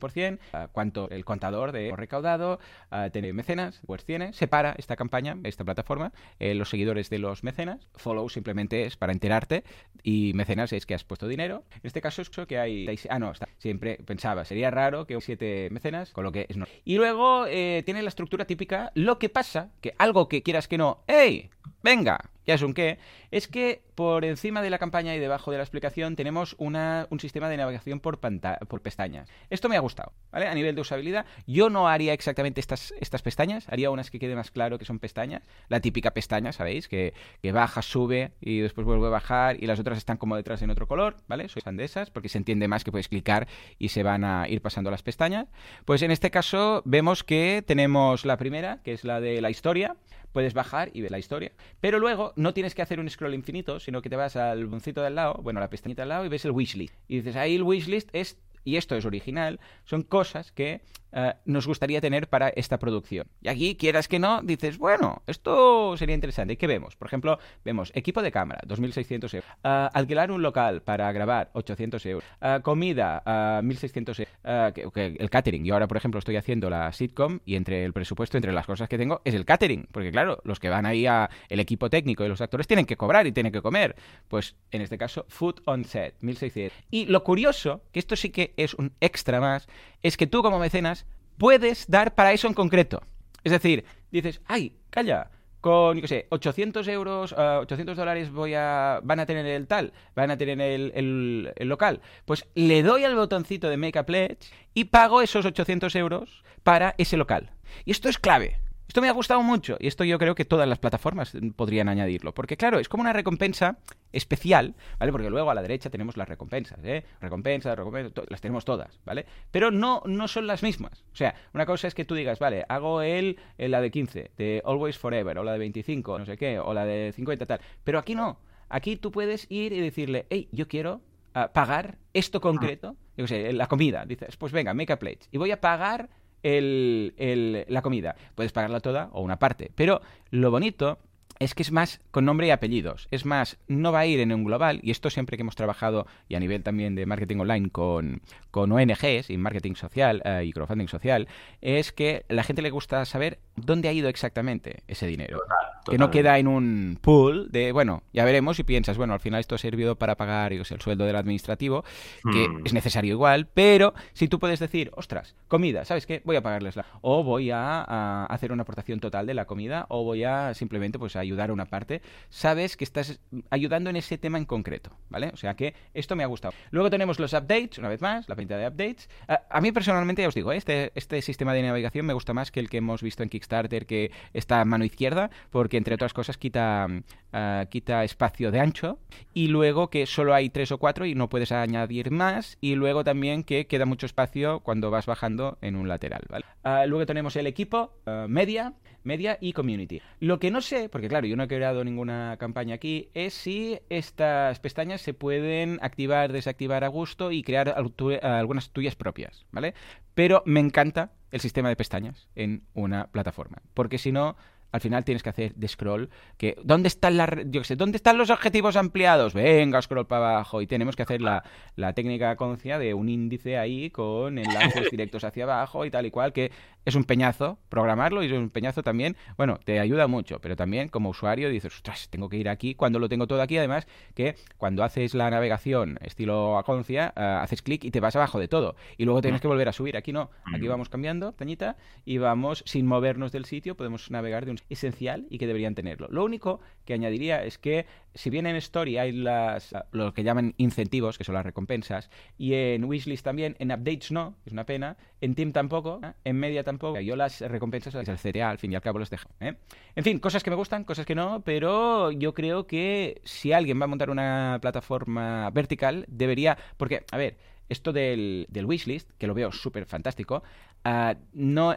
[0.00, 2.60] por cien uh, cuánto el contador de recaudado,
[2.90, 4.32] uh, tiene mecenas, pues tiene.
[4.32, 7.86] Separa esta campaña, esta plataforma, eh, los seguidores de los mecenas.
[7.94, 9.64] Follow simplemente es para enterarte
[10.02, 11.64] y mecenas es que has puesto dinero.
[11.74, 12.86] En este caso es que hay...
[13.10, 13.46] Ah, no, está.
[13.58, 15.20] siempre pensaba, sería raro que un
[15.58, 16.66] siete mecenas, con lo que es no.
[16.84, 20.78] Y luego eh, tiene la estructura típica, lo que pasa, que algo que quieras que
[20.78, 21.50] no, ¡Ey!
[21.82, 22.98] Venga, ya es un qué,
[23.30, 27.20] es que por encima de la campaña y debajo de la explicación tenemos una, un
[27.20, 29.28] sistema de navegación por, por pestañas.
[29.50, 30.46] Esto me ha gustado, ¿vale?
[30.46, 34.34] A nivel de usabilidad, yo no haría exactamente estas, estas pestañas, haría unas que quede
[34.34, 35.42] más claro que son pestañas.
[35.68, 36.88] La típica pestaña, ¿sabéis?
[36.88, 37.12] Que,
[37.42, 40.70] que baja, sube y después vuelve a bajar y las otras están como detrás en
[40.70, 41.50] otro color, ¿vale?
[41.50, 43.46] Soy fan de esas porque se entiende más que puedes clicar
[43.78, 45.48] y se van a ir pasando las pestañas.
[45.84, 49.96] Pues en este caso vemos que tenemos la primera, que es la de la historia,
[50.32, 51.52] puedes bajar y ver la historia.
[51.80, 55.02] Pero luego no tienes que hacer un scroll infinito, sino que te vas al boncito
[55.02, 56.94] del lado, bueno, la pestañita del lado y ves el wishlist.
[57.08, 61.66] Y dices, ahí el wishlist es y esto es original, son cosas que uh, nos
[61.66, 63.26] gustaría tener para esta producción.
[63.40, 66.52] Y aquí, quieras que no, dices, bueno, esto sería interesante.
[66.52, 66.94] ¿Y qué vemos?
[66.96, 69.50] Por ejemplo, vemos equipo de cámara, 2.600 euros.
[69.64, 72.24] Uh, alquilar un local para grabar, 800 euros.
[72.42, 75.18] Uh, comida, 1.600 euros.
[75.18, 75.64] El catering.
[75.64, 78.88] Yo ahora, por ejemplo, estoy haciendo la sitcom y entre el presupuesto, entre las cosas
[78.88, 79.88] que tengo, es el catering.
[79.90, 82.98] Porque claro, los que van ahí a el equipo técnico y los actores tienen que
[82.98, 83.96] cobrar y tienen que comer.
[84.28, 86.70] Pues en este caso, food on set, 1.600.
[86.90, 89.68] Y lo curioso, que esto sí que es un extra más,
[90.02, 91.06] es que tú como mecenas
[91.38, 93.02] puedes dar para eso en concreto.
[93.44, 95.30] Es decir, dices, ay, calla,
[95.60, 99.46] con, yo qué sé, 800 euros, uh, eh, 800 dólares voy a, van a tener
[99.46, 102.00] el tal, van a tener el, el, el, local.
[102.24, 106.94] Pues le doy al botoncito de Make a Pledge y pago esos 800 euros para
[106.98, 107.50] ese local.
[107.84, 108.58] Y esto es clave.
[108.88, 112.32] Esto me ha gustado mucho y esto yo creo que todas las plataformas podrían añadirlo,
[112.32, 113.76] porque claro, es como una recompensa
[114.12, 115.12] especial, ¿vale?
[115.12, 117.04] Porque luego a la derecha tenemos las recompensas, ¿eh?
[117.20, 119.26] Recompensas, recompensas, las tenemos todas, ¿vale?
[119.50, 121.04] Pero no, no son las mismas.
[121.12, 124.62] O sea, una cosa es que tú digas, vale, hago el, la de 15, de
[124.64, 127.60] Always Forever, o la de 25, no sé qué, o la de 50, tal.
[127.84, 128.40] Pero aquí no.
[128.70, 131.02] Aquí tú puedes ir y decirle, hey, yo quiero
[131.36, 134.06] uh, pagar esto concreto, yo sé, la comida.
[134.06, 135.28] Dices, pues venga, make a pledge.
[135.30, 136.08] Y voy a pagar
[136.42, 138.16] el, el, la comida.
[138.34, 139.70] Puedes pagarla toda o una parte.
[139.74, 140.98] Pero lo bonito
[141.38, 143.08] es que es más con nombre y apellidos.
[143.10, 146.06] Es más, no va a ir en un global, y esto siempre que hemos trabajado,
[146.28, 150.52] y a nivel también de marketing online con, con ONGs y marketing social eh, y
[150.52, 151.28] crowdfunding social,
[151.60, 155.38] es que la gente le gusta saber dónde ha ido exactamente ese dinero.
[155.38, 159.20] Total, que no queda en un pool de, bueno, ya veremos y piensas, bueno, al
[159.20, 161.84] final esto ha servido para pagar el sueldo del administrativo,
[162.30, 162.66] que hmm.
[162.66, 166.22] es necesario igual, pero si tú puedes decir, ostras, comida, ¿sabes qué?
[166.24, 166.84] Voy a pagarles la...
[167.00, 170.98] O voy a, a hacer una aportación total de la comida, o voy a simplemente
[170.98, 172.00] pues a ayudar a una parte,
[172.30, 173.20] sabes que estás
[173.50, 175.30] ayudando en ese tema en concreto, ¿vale?
[175.32, 176.54] O sea que esto me ha gustado.
[176.70, 179.08] Luego tenemos los updates, una vez más, la pinta de updates.
[179.28, 182.60] A, mí personalmente, ya os digo, este, este sistema de navegación me gusta más que
[182.60, 186.38] el que hemos visto en Kickstarter, que está a mano izquierda, porque entre otras cosas
[186.38, 188.98] quita, uh, quita espacio de ancho,
[189.34, 193.04] y luego que solo hay tres o cuatro y no puedes añadir más, y luego
[193.04, 196.46] también que queda mucho espacio cuando vas bajando en un lateral, ¿vale?
[196.64, 198.72] Uh, luego tenemos el equipo, uh, media,
[199.04, 200.00] media y community.
[200.20, 203.78] Lo que no sé, porque claro, yo no he creado ninguna campaña aquí, es si
[203.88, 207.74] estas pestañas se pueden activar, desactivar a gusto y crear
[208.22, 209.74] algunas tuyas propias, ¿vale?
[210.14, 214.36] Pero me encanta el sistema de pestañas en una plataforma, porque si no
[214.70, 218.18] al final tienes que hacer de scroll, que ¿dónde están las yo sé, ¿dónde están
[218.18, 219.32] los objetivos ampliados?
[219.34, 221.42] Venga, scroll para abajo y tenemos que hacer la,
[221.76, 226.10] la técnica concia de un índice ahí con enlaces directos hacia abajo y tal y
[226.10, 226.52] cual, que
[226.88, 230.88] es un peñazo programarlo y es un peñazo también, bueno, te ayuda mucho, pero también
[230.88, 234.36] como usuario dices, ostras, tengo que ir aquí cuando lo tengo todo aquí, además que
[234.56, 238.74] cuando haces la navegación estilo Aconcia, eh, haces clic y te vas abajo de todo
[238.96, 242.62] y luego tienes que volver a subir, aquí no, aquí vamos cambiando, peñita, y vamos
[242.66, 246.08] sin movernos del sitio, podemos navegar de un esencial y que deberían tenerlo.
[246.10, 247.84] Lo único que añadiría es que
[248.14, 252.08] si bien en Story hay las lo que llaman incentivos, que son las recompensas,
[252.38, 256.64] y en Wishlist también, en Updates no, es una pena, en Team tampoco, en Media
[256.64, 259.28] tampoco, yo las recompensas es el CTA, al fin y al cabo los dejo.
[259.40, 259.56] ¿eh?
[259.96, 263.78] En fin, cosas que me gustan, cosas que no, pero yo creo que si alguien
[263.78, 267.36] va a montar una plataforma vertical, debería, porque, a ver,
[267.68, 270.42] esto del, del wishlist, que lo veo súper fantástico,
[270.86, 271.76] uh, no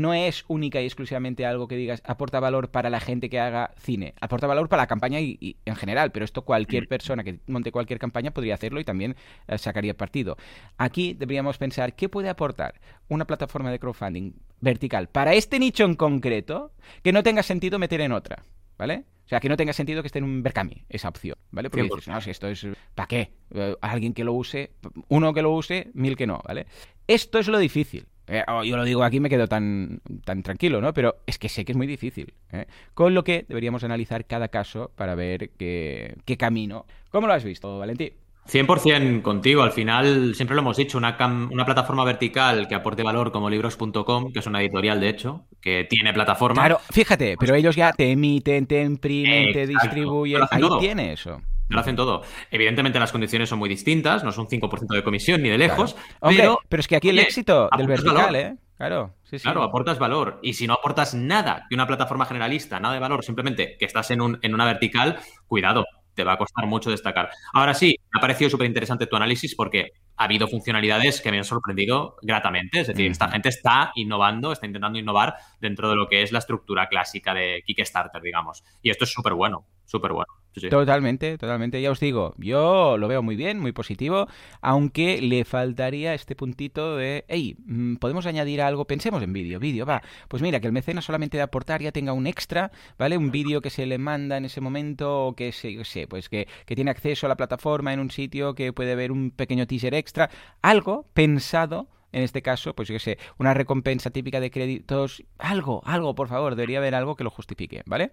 [0.00, 3.74] no es única y exclusivamente algo que digas aporta valor para la gente que haga
[3.78, 7.72] cine, aporta valor para la campaña y, en general, pero esto cualquier persona que monte
[7.72, 9.16] cualquier campaña podría hacerlo y también
[9.48, 10.36] eh, sacaría partido.
[10.78, 15.94] Aquí deberíamos pensar qué puede aportar una plataforma de crowdfunding vertical para este nicho en
[15.94, 16.72] concreto
[17.02, 18.44] que no tenga sentido meter en otra,
[18.78, 19.04] ¿vale?
[19.24, 21.70] O sea, que no tenga sentido que esté en un Berkami, esa opción, ¿vale?
[21.70, 23.32] Porque dices, no, si esto es, ¿para qué?
[23.54, 24.72] Eh, alguien que lo use,
[25.08, 26.66] uno que lo use, mil que no, ¿vale?
[27.06, 28.06] Esto es lo difícil.
[28.28, 30.92] Eh, oh, yo lo digo aquí me quedo tan, tan tranquilo, ¿no?
[30.94, 32.34] Pero es que sé que es muy difícil.
[32.52, 32.66] ¿eh?
[32.94, 36.86] Con lo que deberíamos analizar cada caso para ver qué, qué camino.
[37.10, 38.12] ¿Cómo lo has visto, Valentín?
[38.48, 39.62] 100% contigo.
[39.62, 41.16] Al final, siempre lo hemos dicho, una,
[41.50, 45.86] una plataforma vertical que aporte valor como libros.com, que es una editorial, de hecho, que
[45.88, 46.60] tiene plataforma.
[46.60, 50.42] Claro, fíjate, pero ellos ya te emiten, te imprimen, te distribuyen.
[50.50, 51.40] Ahí tiene eso.
[51.72, 52.22] Lo hacen todo.
[52.50, 55.96] Evidentemente las condiciones son muy distintas, no son 5% de comisión ni de lejos.
[56.20, 58.56] pero, pero es que aquí el éxito del vertical, ¿eh?
[58.76, 59.44] Claro, sí, sí.
[59.44, 60.40] Claro, aportas valor.
[60.42, 64.10] Y si no aportas nada que una plataforma generalista, nada de valor, simplemente que estás
[64.10, 67.30] en, un, en una vertical, cuidado, te va a costar mucho destacar.
[67.52, 71.38] Ahora sí, me ha parecido súper interesante tu análisis porque ha habido funcionalidades que me
[71.38, 72.80] han sorprendido gratamente.
[72.80, 76.40] Es decir, esta gente está innovando, está intentando innovar dentro de lo que es la
[76.40, 78.62] estructura clásica de Kickstarter, digamos.
[78.82, 80.32] Y esto es súper bueno, súper bueno.
[80.70, 81.80] Totalmente, totalmente.
[81.80, 84.26] Ya os digo, yo lo veo muy bien, muy positivo,
[84.60, 89.86] aunque le faltaría este puntito de, hey, mm, podemos añadir algo, pensemos en vídeo, vídeo,
[89.86, 90.02] va.
[90.28, 93.16] Pues mira, que el mecenas solamente de aportar ya tenga un extra, ¿vale?
[93.16, 96.48] Un vídeo que se le manda en ese momento, o que se, sé, pues que,
[96.66, 99.94] que tiene acceso a la plataforma en un sitio, que puede ver un pequeño teaser
[99.94, 100.30] extra,
[100.62, 106.14] algo pensado en este caso, pues yo sé, una recompensa típica de créditos, algo, algo,
[106.14, 108.12] por favor, debería haber algo que lo justifique, ¿vale?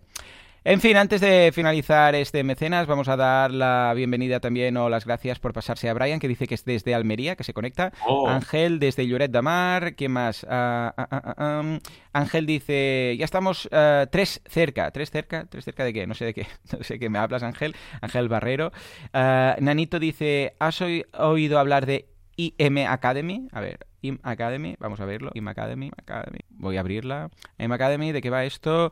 [0.66, 5.06] En fin, antes de finalizar este mecenas, vamos a dar la bienvenida también o las
[5.06, 7.94] gracias por pasarse a Brian, que dice que es desde Almería, que se conecta.
[8.06, 8.28] Oh.
[8.28, 9.96] Ángel desde Lloret de Mar.
[9.96, 10.46] ¿Quién más?
[10.50, 11.80] Ah, ah, ah,
[12.12, 13.70] Ángel dice, ya estamos
[14.12, 14.92] tres cerca.
[14.92, 15.46] ¿Tres cerca?
[15.46, 16.06] ¿Tres cerca de qué?
[16.06, 16.48] No sé de qué.
[16.78, 17.74] No sé qué me hablas, Ángel.
[18.02, 18.72] Ángel Barrero.
[19.14, 23.48] Nanito dice, ¿has oído hablar de IM Academy?
[23.54, 25.32] A ver, IM Academy, vamos a verlo.
[25.34, 26.40] IM Academy, Academy.
[26.50, 27.30] Voy a abrirla.
[27.58, 28.92] IM Academy, ¿de qué va esto?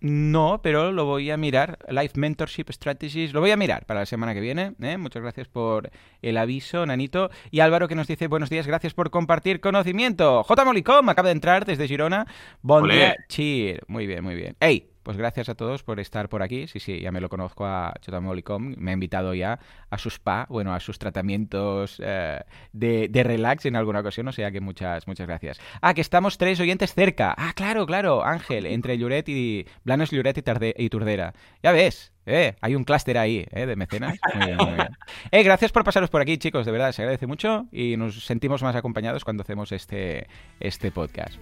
[0.00, 1.78] No, pero lo voy a mirar.
[1.88, 4.74] Life Mentorship Strategies, lo voy a mirar para la semana que viene.
[4.80, 4.96] ¿eh?
[4.96, 5.90] Muchas gracias por
[6.22, 7.30] el aviso, Nanito.
[7.50, 10.44] Y Álvaro que nos dice buenos días, gracias por compartir conocimiento.
[10.44, 10.64] J.
[10.64, 12.26] Molicom acaba de entrar desde Girona.
[12.62, 13.82] Bon día, cheer.
[13.88, 14.56] Muy bien, muy bien.
[14.60, 14.89] ¡Ey!
[15.02, 16.66] Pues gracias a todos por estar por aquí.
[16.66, 18.74] Sí, sí, ya me lo conozco a Chotamolicom.
[18.76, 22.40] Me ha invitado ya a su spa, bueno, a sus tratamientos eh,
[22.72, 24.28] de, relax en alguna ocasión.
[24.28, 25.60] O sea que muchas, muchas gracias.
[25.80, 27.34] Ah, que estamos tres oyentes cerca.
[27.38, 31.32] Ah, claro, claro, Ángel, entre Lloret y Blanos Lloret y, y Turdera.
[31.62, 34.18] Ya ves, eh, hay un clúster ahí, eh, de mecenas.
[34.34, 34.88] Muy bien, muy bien.
[35.32, 36.66] Eh, gracias por pasaros por aquí, chicos.
[36.66, 40.26] De verdad, se agradece mucho y nos sentimos más acompañados cuando hacemos este,
[40.58, 41.34] este podcast.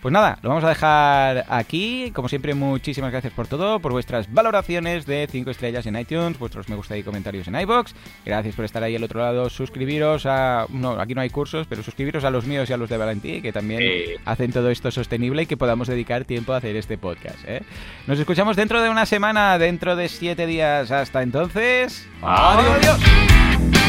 [0.00, 2.10] Pues nada, lo vamos a dejar aquí.
[2.14, 6.68] Como siempre, muchísimas gracias por todo, por vuestras valoraciones de 5 estrellas en iTunes, vuestros
[6.68, 7.94] me gusta y comentarios en iBox.
[8.24, 9.50] Gracias por estar ahí al otro lado.
[9.50, 10.66] Suscribiros a.
[10.70, 13.42] No, aquí no hay cursos, pero suscribiros a los míos y a los de Valentí,
[13.42, 13.82] que también
[14.24, 17.38] hacen todo esto sostenible y que podamos dedicar tiempo a hacer este podcast.
[17.46, 17.62] ¿eh?
[18.06, 20.92] Nos escuchamos dentro de una semana, dentro de siete días.
[20.92, 22.06] Hasta entonces.
[22.22, 22.76] Adiós.
[22.76, 23.81] ¡Adiós!